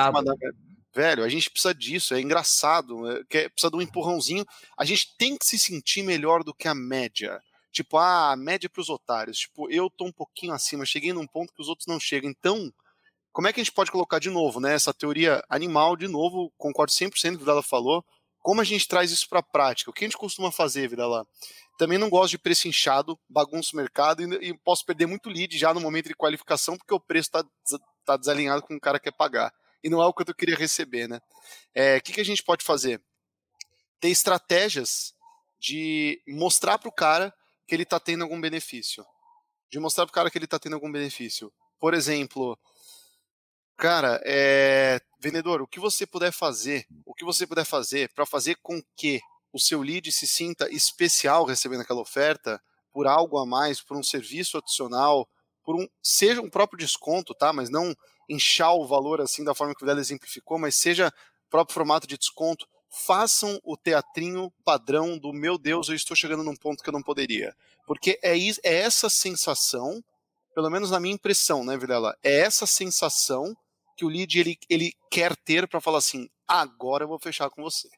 [0.94, 4.44] Velho, a gente precisa disso, é engraçado, é, precisa de um empurrãozinho.
[4.76, 7.40] A gente tem que se sentir melhor do que a média.
[7.70, 9.38] Tipo, ah, a média para os otários.
[9.38, 12.28] Tipo, eu tô um pouquinho acima, cheguei num ponto que os outros não chegam.
[12.30, 12.70] Então,
[13.32, 14.74] como é que a gente pode colocar de novo, né?
[14.74, 18.04] Essa teoria animal, de novo, concordo 100% com o que ela falou.
[18.40, 19.90] Como a gente traz isso para a prática?
[19.90, 21.26] O que a gente costuma fazer, Vidala?
[21.78, 25.56] Também não gosto de preço inchado, bagunço o mercado e, e, posso perder muito lead
[25.56, 27.44] já no momento de qualificação porque o preço está
[28.04, 29.52] tá desalinhado com o cara que quer pagar.
[29.82, 31.18] E não é o que eu queria receber, né?
[31.74, 33.00] É, o que, que a gente pode fazer?
[34.00, 35.14] Ter estratégias
[35.58, 37.32] de mostrar para o cara
[37.66, 39.04] que ele está tendo algum benefício.
[39.70, 41.52] De mostrar para o cara que ele está tendo algum benefício.
[41.80, 42.58] Por exemplo,
[43.82, 45.00] Cara, é...
[45.18, 49.20] vendedor, o que você puder fazer, o que você puder fazer para fazer com que
[49.52, 54.02] o seu lead se sinta especial recebendo aquela oferta, por algo a mais, por um
[54.04, 55.28] serviço adicional,
[55.64, 57.52] por um seja um próprio desconto, tá?
[57.52, 57.92] Mas não
[58.28, 61.12] inchar o valor assim da forma que o Vidal exemplificou, mas seja
[61.50, 62.68] próprio formato de desconto,
[63.04, 67.02] façam o teatrinho padrão do meu Deus, eu estou chegando num ponto que eu não
[67.02, 67.52] poderia.
[67.84, 70.00] Porque é, é essa sensação,
[70.54, 72.16] pelo menos na minha impressão, né, Vilela?
[72.22, 73.56] É essa sensação
[73.96, 77.62] que o lead ele, ele quer ter para falar assim: agora eu vou fechar com
[77.62, 77.88] você.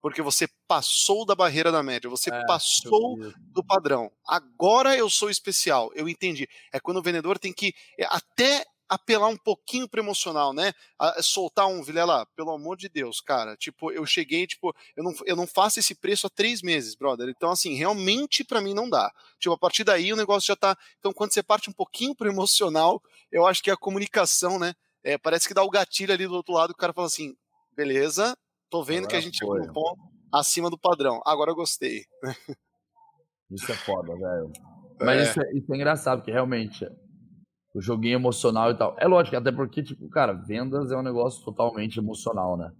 [0.00, 3.16] Porque você passou da barreira da média, você é, passou
[3.52, 4.10] do padrão.
[4.26, 6.48] Agora eu sou especial, eu entendi.
[6.72, 10.72] É quando o vendedor tem que é, até apelar um pouquinho pro emocional, né?
[10.98, 13.56] A, soltar um, Vilela, pelo amor de Deus, cara.
[13.56, 17.28] Tipo, eu cheguei, tipo, eu não, eu não faço esse preço há três meses, brother.
[17.28, 19.12] Então, assim, realmente para mim não dá.
[19.38, 20.76] Tipo, a partir daí o negócio já tá.
[20.98, 24.74] Então, quando você parte um pouquinho pro emocional, eu acho que a comunicação, né?
[25.04, 27.34] É, parece que dá o gatilho ali do outro lado, o cara fala assim:
[27.76, 28.36] beleza,
[28.70, 30.00] tô vendo Agora que a gente chegou no ponto
[30.32, 31.20] acima do padrão.
[31.24, 32.04] Agora eu gostei.
[33.50, 34.52] Isso é foda, velho.
[35.00, 35.22] Mas é.
[35.22, 36.86] Isso, é, isso é engraçado, porque realmente
[37.74, 38.96] o joguinho emocional e tal.
[38.98, 42.72] É lógico, até porque, tipo, cara, vendas é um negócio totalmente emocional, né?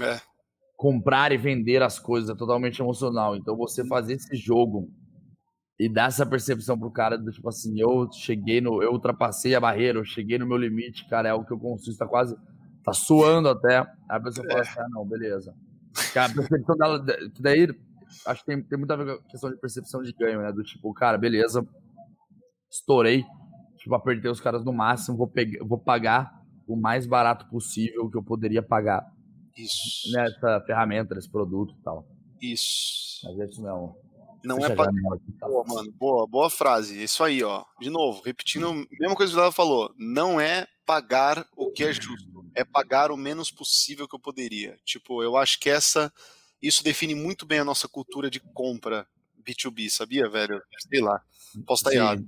[0.00, 0.20] É.
[0.76, 3.36] Comprar e vender as coisas é totalmente emocional.
[3.36, 4.90] Então você fazer esse jogo
[5.78, 8.82] e dar essa percepção pro cara do tipo assim, eu cheguei no.
[8.82, 11.96] Eu ultrapassei a barreira, eu cheguei no meu limite, cara, é algo que eu consigo,
[11.96, 12.36] tá quase.
[12.82, 13.78] tá suando até.
[13.78, 15.54] Aí a pessoa fala assim, ah, não, beleza.
[16.12, 17.04] Cara, a percepção dela.
[17.34, 17.68] Que daí
[18.26, 20.52] acho que tem, tem muito a ver com a questão de percepção de ganho, né?
[20.52, 21.66] Do tipo, cara, beleza,
[22.70, 23.24] estourei
[23.86, 28.18] tipo, apertei os caras no máximo, vou, pegar, vou pagar o mais barato possível que
[28.18, 29.06] eu poderia pagar
[29.56, 30.10] isso.
[30.12, 32.04] nessa ferramenta, nesse produto e tal.
[32.42, 33.20] Isso.
[33.24, 33.96] Mas é isso mesmo.
[34.44, 34.92] Não é pagar.
[35.40, 35.92] Boa, mano.
[35.92, 37.02] Boa, boa frase.
[37.02, 37.64] Isso aí, ó.
[37.80, 39.92] De novo, repetindo a mesma coisa que o Lava falou.
[39.98, 42.44] Não é pagar o que é justo.
[42.54, 44.78] É pagar o menos possível que eu poderia.
[44.84, 46.12] Tipo, eu acho que essa.
[46.62, 49.06] Isso define muito bem a nossa cultura de compra
[49.46, 50.60] B2B, sabia, velho?
[50.88, 51.22] Sei lá.
[51.66, 52.26] Posso estar errado.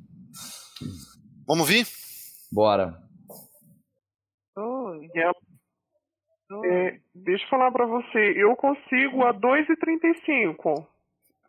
[1.46, 1.86] Vamos vir?
[2.52, 3.02] Bora.
[4.56, 5.08] Oi.
[6.64, 10.86] É, deixa eu falar para você, eu consigo a 2,35.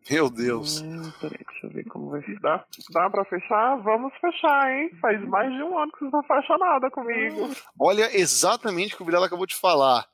[0.10, 0.82] Meu Deus.
[0.82, 2.66] Hum, peraí, deixa eu ver como vai dar.
[2.92, 3.76] Dá pra fechar?
[3.78, 4.90] Vamos fechar, hein?
[5.00, 7.50] Faz mais de um ano que vocês não fecham nada comigo.
[7.80, 10.08] Olha exatamente o que o Vilela acabou de falar.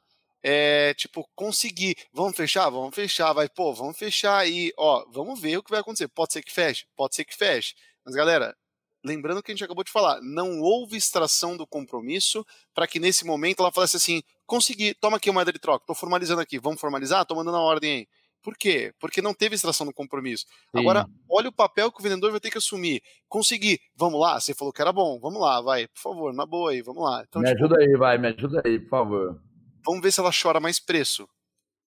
[0.43, 1.95] É, tipo, conseguir.
[2.13, 2.69] Vamos fechar?
[2.69, 3.33] Vamos fechar.
[3.33, 4.71] Vai, pô, vamos fechar aí.
[4.77, 6.07] Ó, vamos ver o que vai acontecer.
[6.09, 6.85] Pode ser que feche?
[6.95, 7.73] Pode ser que feche.
[8.05, 8.55] Mas, galera,
[9.03, 13.25] lembrando que a gente acabou de falar, não houve extração do compromisso para que nesse
[13.25, 16.81] momento ela falasse assim: consegui, toma aqui uma moeda de troca, estou formalizando aqui, vamos
[16.81, 17.21] formalizar?
[17.21, 18.07] Estou mandando a ordem aí.
[18.45, 18.93] Por quê?
[18.99, 20.45] Porque não teve extração do compromisso.
[20.45, 20.79] Sim.
[20.79, 23.01] Agora, olha o papel que o vendedor vai ter que assumir.
[23.27, 26.69] Consegui, vamos lá, você falou que era bom, vamos lá, vai, por favor, na boa
[26.69, 27.25] aí, vamos lá.
[27.27, 29.41] Então, me tipo, ajuda aí, vai, me ajuda aí, por favor.
[29.83, 31.27] Vamos ver se ela chora mais preço.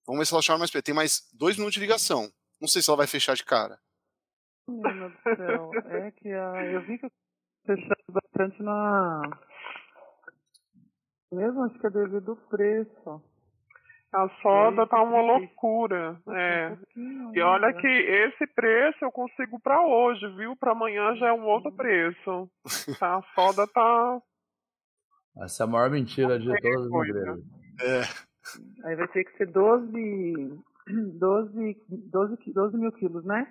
[0.05, 0.83] Vamos ver se ela chora mais preço.
[0.83, 2.29] Tem mais dois minutos de ligação.
[2.61, 3.79] Não sei se ela vai fechar de cara.
[4.67, 5.71] Meu do céu.
[5.91, 7.07] É que a, eu vi que
[7.67, 9.23] fechando bastante na.
[11.31, 13.23] Mesmo acho que é devido ao preço.
[14.13, 16.75] A soda tá uma loucura, é.
[17.35, 20.57] e olha que esse preço eu consigo para hoje, viu?
[20.57, 22.49] Para amanhã já é um outro preço.
[23.03, 24.19] A soda tá.
[25.43, 27.39] Essa é a maior mentira de todas as igrejas.
[27.83, 28.89] É.
[28.89, 30.59] Aí vai ter que ser 12
[30.89, 31.77] 12,
[32.11, 33.47] 12, 12 mil quilos, né?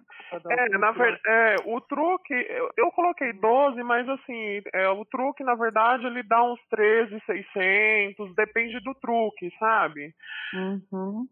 [0.49, 2.33] É, na verdade, é, o truque,
[2.77, 8.79] eu, coloquei 12, mas assim, é, o truque, na verdade, ele dá uns 13,600, depende
[8.81, 10.13] do truque, sabe?
[10.53, 11.25] Uhum.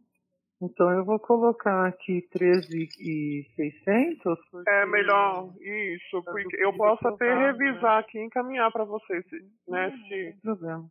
[0.62, 4.39] Então eu vou colocar aqui 13,600.
[4.68, 7.52] É melhor, isso, porque eu posso até né?
[7.52, 9.26] revisar aqui e encaminhar para vocês,
[9.68, 9.89] né?
[9.89, 10.34] Não, se...
[10.44, 10.89] Não problema.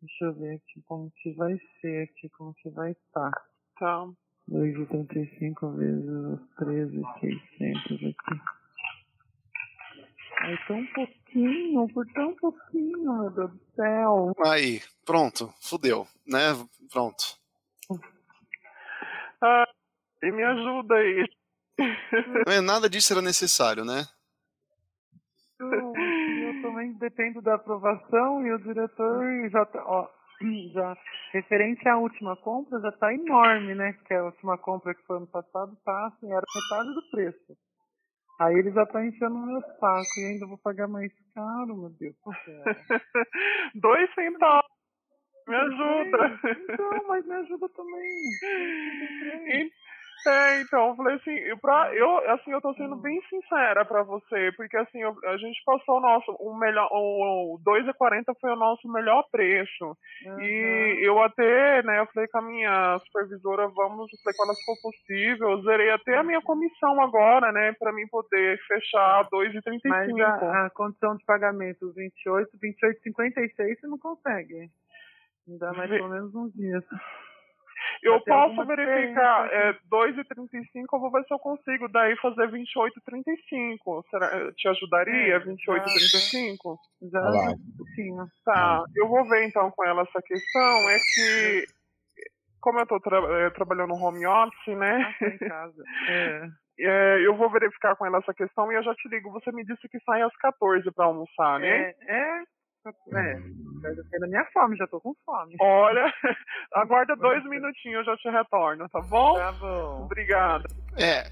[0.00, 3.32] Deixa eu ver aqui como que vai ser aqui, como que vai estar.
[3.78, 4.06] Tá.
[4.48, 8.40] 2,85 vezes os 13,600 aqui.
[10.38, 14.32] Aí tão pouquinho, por tão pouquinho, meu Deus do céu.
[14.46, 16.52] Aí, pronto, fudeu, né?
[16.92, 17.24] Pronto.
[19.42, 19.68] Ah,
[20.22, 21.26] e me ajuda aí.
[22.46, 24.06] Não é nada disso era necessário, né?
[25.58, 30.08] Eu, eu também dependo da aprovação e o diretor já tá, ó,
[30.72, 30.96] já
[31.32, 33.92] referente à última compra já está enorme, né?
[34.06, 37.56] Que a última compra que foi ano passado tá assim, era metade do preço.
[38.38, 41.90] Aí ele já tá enchendo o meu saco e ainda vou pagar mais caro, meu
[41.90, 42.64] Deus do céu.
[43.74, 44.76] Dois centavos.
[45.48, 46.40] Me ajuda.
[46.72, 48.20] Então, mas me ajuda também.
[50.28, 54.50] É, então, eu falei assim, pra, eu, assim, eu tô sendo bem sincera pra você,
[54.56, 58.56] porque assim, eu, a gente passou o nosso, o melhor, o, o 2,40 foi o
[58.56, 59.96] nosso melhor preço.
[60.24, 60.40] Uhum.
[60.40, 64.76] E eu até, né, eu falei com a minha supervisora, vamos, eu falei, quando for
[64.82, 69.80] possível, eu zerei até a minha comissão agora, né, pra mim poder fechar 2,35.
[69.84, 74.70] Mas a, a condição de pagamento, 28, 28,56, você não consegue.
[75.48, 76.84] Ainda mais pelo menos uns dias.
[78.02, 84.04] Eu posso verificar é, 2,35, eu vou ver se eu consigo daí fazer 28,35.
[84.10, 85.34] Será, te ajudaria?
[85.34, 86.76] É, 28,35?
[87.10, 88.26] Já, um pouquinho.
[88.44, 90.90] Tá, eu vou ver então com ela essa questão.
[90.90, 91.66] É que
[92.60, 95.14] como eu tô tra é, trabalhando no home office, né?
[95.20, 95.84] Ah, em casa.
[96.08, 96.46] é.
[96.78, 99.32] É, eu vou verificar com ela essa questão e eu já te ligo.
[99.32, 101.68] Você me disse que sai às 14 para almoçar, né?
[101.68, 102.42] É, é,
[102.90, 103.34] é.
[103.82, 105.56] Vai da minha fome, já tô com fome.
[105.60, 106.12] Olha,
[106.74, 109.34] aguarda dois minutinhos, eu já te retorno, tá bom?
[109.34, 110.04] Tá bom.
[110.04, 110.68] Obrigada.
[110.98, 111.30] É.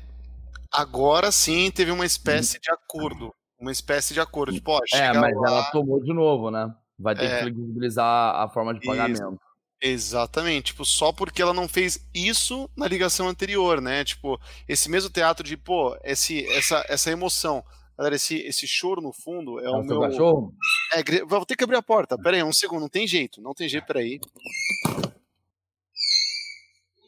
[0.72, 3.32] Agora sim teve uma espécie de acordo.
[3.58, 4.52] Uma espécie de acordo.
[4.52, 6.74] Tipo, ó, É, mas lá, ela tomou de novo, né?
[6.98, 7.36] Vai ter É.
[7.36, 8.88] que flexibilizar a forma de Isso.
[8.88, 9.40] pagamento.
[9.80, 14.02] Exatamente, tipo, só porque ela não fez isso na ligação anterior, né?
[14.02, 17.62] Tipo, esse mesmo teatro de, pô, esse, essa, essa emoção.
[17.96, 20.00] Galera, esse, esse choro no fundo é É o meu.
[20.00, 20.54] cachorro?
[20.92, 22.18] É, vou ter que abrir a porta.
[22.18, 24.20] Pera aí, um segundo, não tem jeito, não tem jeito, peraí.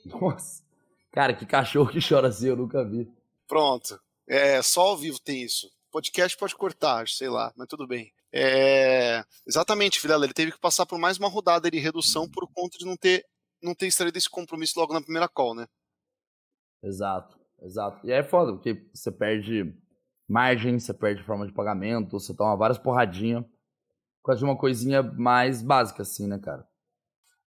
[0.04, 0.62] Nossa.
[1.10, 3.10] Cara, que cachorro que chora assim, eu nunca vi.
[3.48, 3.98] Pronto.
[4.28, 5.70] É, só ao vivo tem isso.
[5.90, 8.12] Podcast pode cortar, sei lá, mas tudo bem.
[8.32, 12.76] É, exatamente, Vilela, ele teve que passar por mais uma rodada de redução por conta
[12.76, 13.24] de não ter,
[13.62, 15.66] não ter extraído esse compromisso logo na primeira call, né?
[16.82, 18.06] Exato, exato.
[18.06, 19.74] E aí é foda, porque você perde
[20.28, 23.44] margem, você perde forma de pagamento, você toma várias porradinhas
[24.22, 26.66] por causa de uma coisinha mais básica, assim, né, cara?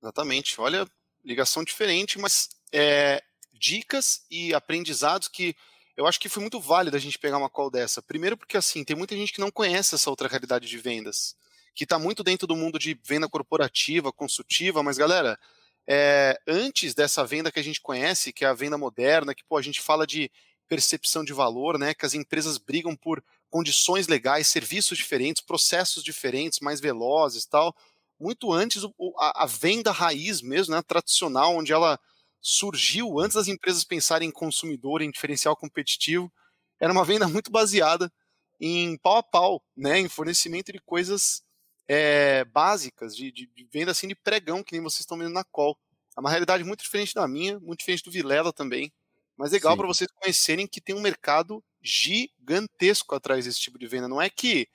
[0.01, 0.61] Exatamente.
[0.61, 0.87] Olha,
[1.25, 3.23] ligação diferente, mas é,
[3.53, 5.57] dicas e aprendizados que
[5.97, 8.01] eu acho que foi muito válido a gente pegar uma call dessa.
[8.01, 11.35] Primeiro porque, assim, tem muita gente que não conhece essa outra realidade de vendas,
[11.75, 15.37] que está muito dentro do mundo de venda corporativa, consultiva, mas, galera,
[15.89, 19.57] é, antes dessa venda que a gente conhece, que é a venda moderna, que, pô,
[19.57, 20.31] a gente fala de
[20.69, 26.61] percepção de valor, né, que as empresas brigam por condições legais, serviços diferentes, processos diferentes,
[26.61, 27.75] mais velozes tal.
[28.21, 31.99] Muito antes, o- a, a venda raiz mesmo, né, tradicional, onde ela
[32.41, 36.33] surgiu antes das empresas pensarem em consumidor, em diferencial competitivo,
[36.81, 38.13] era uma venda muito baseada
[38.61, 41.43] em pau a pau, né, em fornecimento de coisas
[41.89, 45.45] é, básicas, de, de- de venda assim de pregão, que nem vocês estão vendo na
[45.45, 45.77] call.
[46.17, 48.93] É uma realidade muito diferente da minha, muito diferente do Vilela também,
[49.39, 49.79] mas legal Sim.
[49.79, 54.09] para vocês conhecerem que tem um mercado gigantesco atrás desse tipo de venda.
[54.09, 54.67] Não é que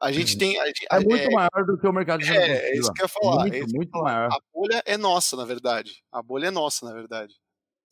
[0.00, 0.58] a gente tem.
[0.58, 3.02] a gente- É muito é, maior do que o mercado de é, é isso que
[3.02, 3.42] eu ia falar.
[3.42, 4.28] Muito, é muito maior.
[4.32, 6.02] A bolha é nossa, na verdade.
[6.10, 7.34] A bolha é nossa, na verdade.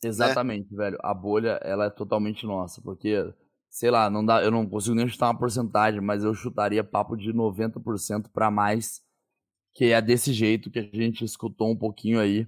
[0.03, 0.97] Exatamente, velho.
[1.01, 3.15] A bolha, ela é totalmente nossa, porque,
[3.69, 7.15] sei lá, não dá, eu não consigo nem chutar uma porcentagem, mas eu chutaria papo
[7.15, 9.01] de 90% pra mais,
[9.73, 12.47] que é desse jeito que a gente escutou um pouquinho aí.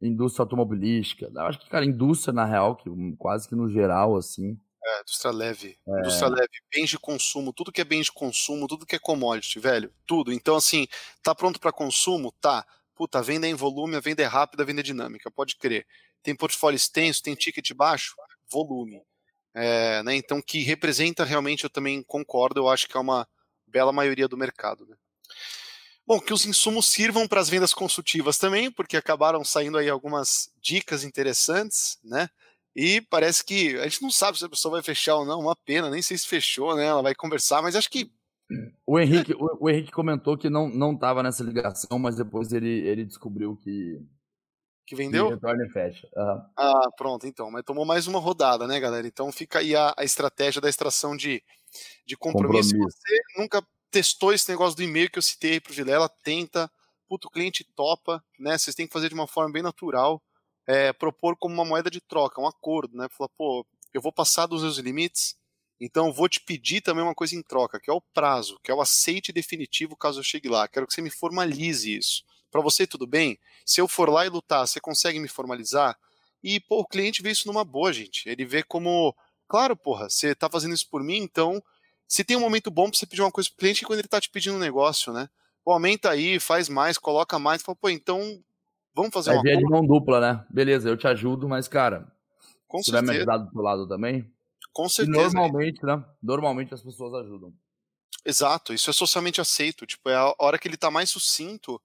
[0.00, 1.30] Indústria automobilística.
[1.34, 4.58] Eu acho que, cara, indústria, na real, que quase que no geral, assim.
[4.84, 5.78] É, indústria leve.
[5.86, 9.58] Indústria leve, bens de consumo, tudo que é bens de consumo, tudo que é commodity,
[9.58, 9.92] velho.
[10.06, 10.32] Tudo.
[10.32, 10.86] Então, assim,
[11.22, 12.32] tá pronto para consumo?
[12.40, 12.64] Tá.
[12.94, 15.56] Puta, a venda é em volume, a venda é rápida, a venda é dinâmica, pode
[15.56, 15.86] crer.
[16.22, 18.14] Tem portfólio extenso, tem ticket baixo?
[18.50, 19.02] Volume.
[19.54, 23.26] É, né, então, que representa realmente, eu também concordo, eu acho que é uma
[23.66, 24.86] bela maioria do mercado.
[24.86, 24.96] Né?
[26.08, 30.50] Bom, que os insumos sirvam para as vendas consultivas também, porque acabaram saindo aí algumas
[30.58, 32.30] dicas interessantes, né?
[32.74, 35.54] E parece que a gente não sabe se a pessoa vai fechar ou não, uma
[35.54, 36.86] pena, nem sei se fechou, né?
[36.86, 38.10] Ela vai conversar, mas acho que
[38.86, 42.88] O Henrique, o, o Henrique comentou que não, não tava nessa ligação, mas depois ele,
[42.88, 44.00] ele descobriu que,
[44.86, 45.28] que que vendeu.
[45.28, 46.08] retorna e fecha.
[46.16, 46.50] Aham.
[46.56, 47.50] Ah, pronto, então.
[47.50, 49.06] Mas tomou mais uma rodada, né, galera?
[49.06, 51.42] Então fica aí a, a estratégia da extração de,
[52.06, 52.70] de compromisso.
[52.70, 52.98] Compromisso.
[52.98, 56.70] Você nunca testou esse negócio do e-mail que eu citei aí pro Vilela, tenta.
[57.08, 58.58] Puto, o cliente topa, né?
[58.58, 60.22] Vocês têm que fazer de uma forma bem natural.
[60.68, 63.08] é, propor como uma moeda de troca, um acordo, né?
[63.16, 65.34] Falar, pô, eu vou passar dos meus limites,
[65.80, 68.74] então vou te pedir também uma coisa em troca, que é o prazo, que é
[68.74, 70.68] o aceite definitivo caso eu chegue lá.
[70.68, 72.22] Quero que você me formalize isso.
[72.50, 73.38] Para você, tudo bem?
[73.64, 75.96] Se eu for lá e lutar, você consegue me formalizar?
[76.42, 78.28] E, pô, o cliente vê isso numa boa, gente.
[78.28, 79.16] Ele vê como,
[79.48, 81.62] claro, porra, você tá fazendo isso por mim, então,
[82.08, 84.08] se tem um momento bom pra você pedir uma coisa pro cliente, é quando ele
[84.08, 85.28] tá te pedindo um negócio, né?
[85.62, 88.42] Pô, aumenta aí, faz mais, coloca mais, fala, pô, então,
[88.94, 90.46] vamos fazer É uma de mão dupla, né?
[90.48, 92.10] Beleza, eu te ajudo, mas, cara,
[92.66, 94.32] Com se vai me certeza, ajudar do teu lado também.
[94.72, 95.18] com certeza.
[95.34, 96.02] normalmente, né?
[96.22, 97.52] Normalmente as pessoas ajudam.
[98.24, 99.86] Exato, isso é socialmente aceito.
[99.86, 101.80] Tipo, é a hora que ele tá mais sucinto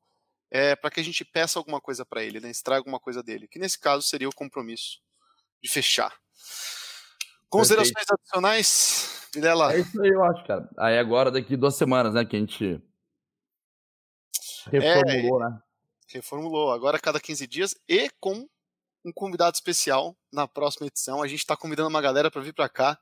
[0.51, 2.49] é para que a gente peça alguma coisa para ele, né?
[2.49, 3.47] Extraia alguma coisa dele.
[3.47, 5.01] Que nesse caso seria o compromisso
[5.61, 6.13] de fechar.
[7.53, 9.73] Considerações adicionais, Vilela?
[9.73, 10.67] É isso aí, eu acho, cara.
[10.75, 12.81] Aí agora, daqui duas semanas, né, que a gente
[14.71, 15.61] reformulou, né?
[16.07, 16.71] Reformulou.
[16.71, 18.47] Agora a cada 15 dias e com
[19.05, 21.21] um convidado especial na próxima edição.
[21.21, 22.97] A gente está convidando uma galera para vir para cá,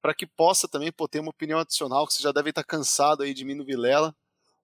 [0.00, 3.22] para que possa também pô, ter uma opinião adicional, que você já deve estar cansado
[3.22, 4.14] aí de mim no Vilela.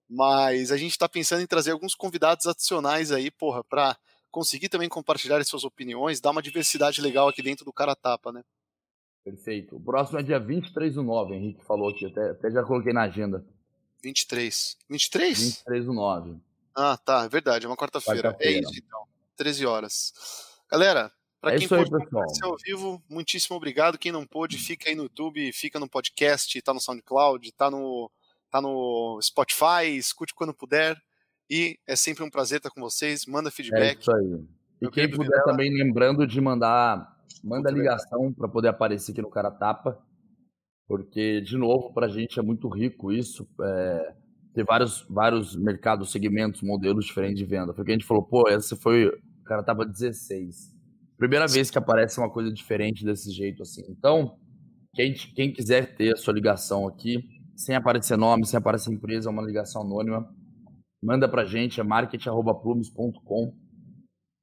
[0.09, 3.95] Mas a gente está pensando em trazer alguns convidados adicionais aí, porra, para
[4.31, 8.31] conseguir também compartilhar as suas opiniões, dar uma diversidade legal aqui dentro do Cara Tapa,
[8.31, 8.43] né?
[9.23, 9.75] Perfeito.
[9.75, 13.03] O próximo é dia 23 do 9, Henrique falou aqui, até, até já coloquei na
[13.03, 13.45] agenda.
[14.01, 14.77] 23.
[14.89, 15.39] 23?
[15.39, 16.35] 23 do 9.
[16.75, 18.19] Ah, tá, é verdade, é uma quarta-feira.
[18.19, 18.59] É Quarta-feira.
[18.61, 19.03] isso, então.
[19.35, 20.13] 13 horas.
[20.71, 21.11] Galera,
[21.41, 22.03] para É quem pôde pessoal.
[22.23, 23.97] aparecer ao vivo, muitíssimo obrigado.
[23.97, 28.09] Quem não pôde, fica aí no YouTube, fica no podcast, tá no SoundCloud, tá no,
[28.49, 30.97] tá no Spotify, escute quando puder.
[31.49, 33.25] E é sempre um prazer estar com vocês.
[33.25, 33.99] Manda É feedback.
[34.01, 34.39] isso aí.
[34.81, 39.29] E quem puder também, lembrando de mandar, manda Puta, ligação para poder aparecer aqui no
[39.29, 39.97] Cara Tapa,
[40.87, 44.13] porque, de novo, para a gente é muito rico isso, é,
[44.53, 47.73] ter vários, vários mercados, segmentos, modelos diferentes de venda.
[47.73, 50.73] Foi o que a gente falou, pô, esse foi o Cara Tapa 16.
[51.17, 53.83] Primeira vez que aparece uma coisa diferente desse jeito, assim.
[53.89, 54.37] Então,
[54.93, 57.17] quem, quem quiser ter a sua ligação aqui,
[57.55, 60.27] sem aparecer nome, sem aparecer empresa, é uma ligação anônima,
[61.03, 63.53] manda pra gente, é marketing.plumes.com.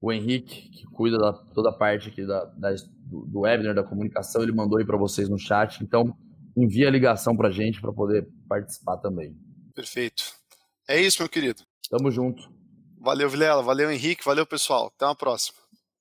[0.00, 2.74] O Henrique, que cuida da toda a parte aqui da, da-
[3.06, 5.82] do, do webinar, da comunicação, ele mandou aí para vocês no chat.
[5.82, 6.14] Então,
[6.56, 9.36] envia a ligação pra gente para poder participar também.
[9.74, 10.24] Perfeito.
[10.88, 11.62] É isso, meu querido.
[11.90, 12.42] Tamo junto.
[13.00, 13.62] Valeu, Vilela.
[13.62, 14.24] Valeu, Henrique.
[14.24, 14.92] Valeu, pessoal.
[14.94, 15.56] Até uma próxima.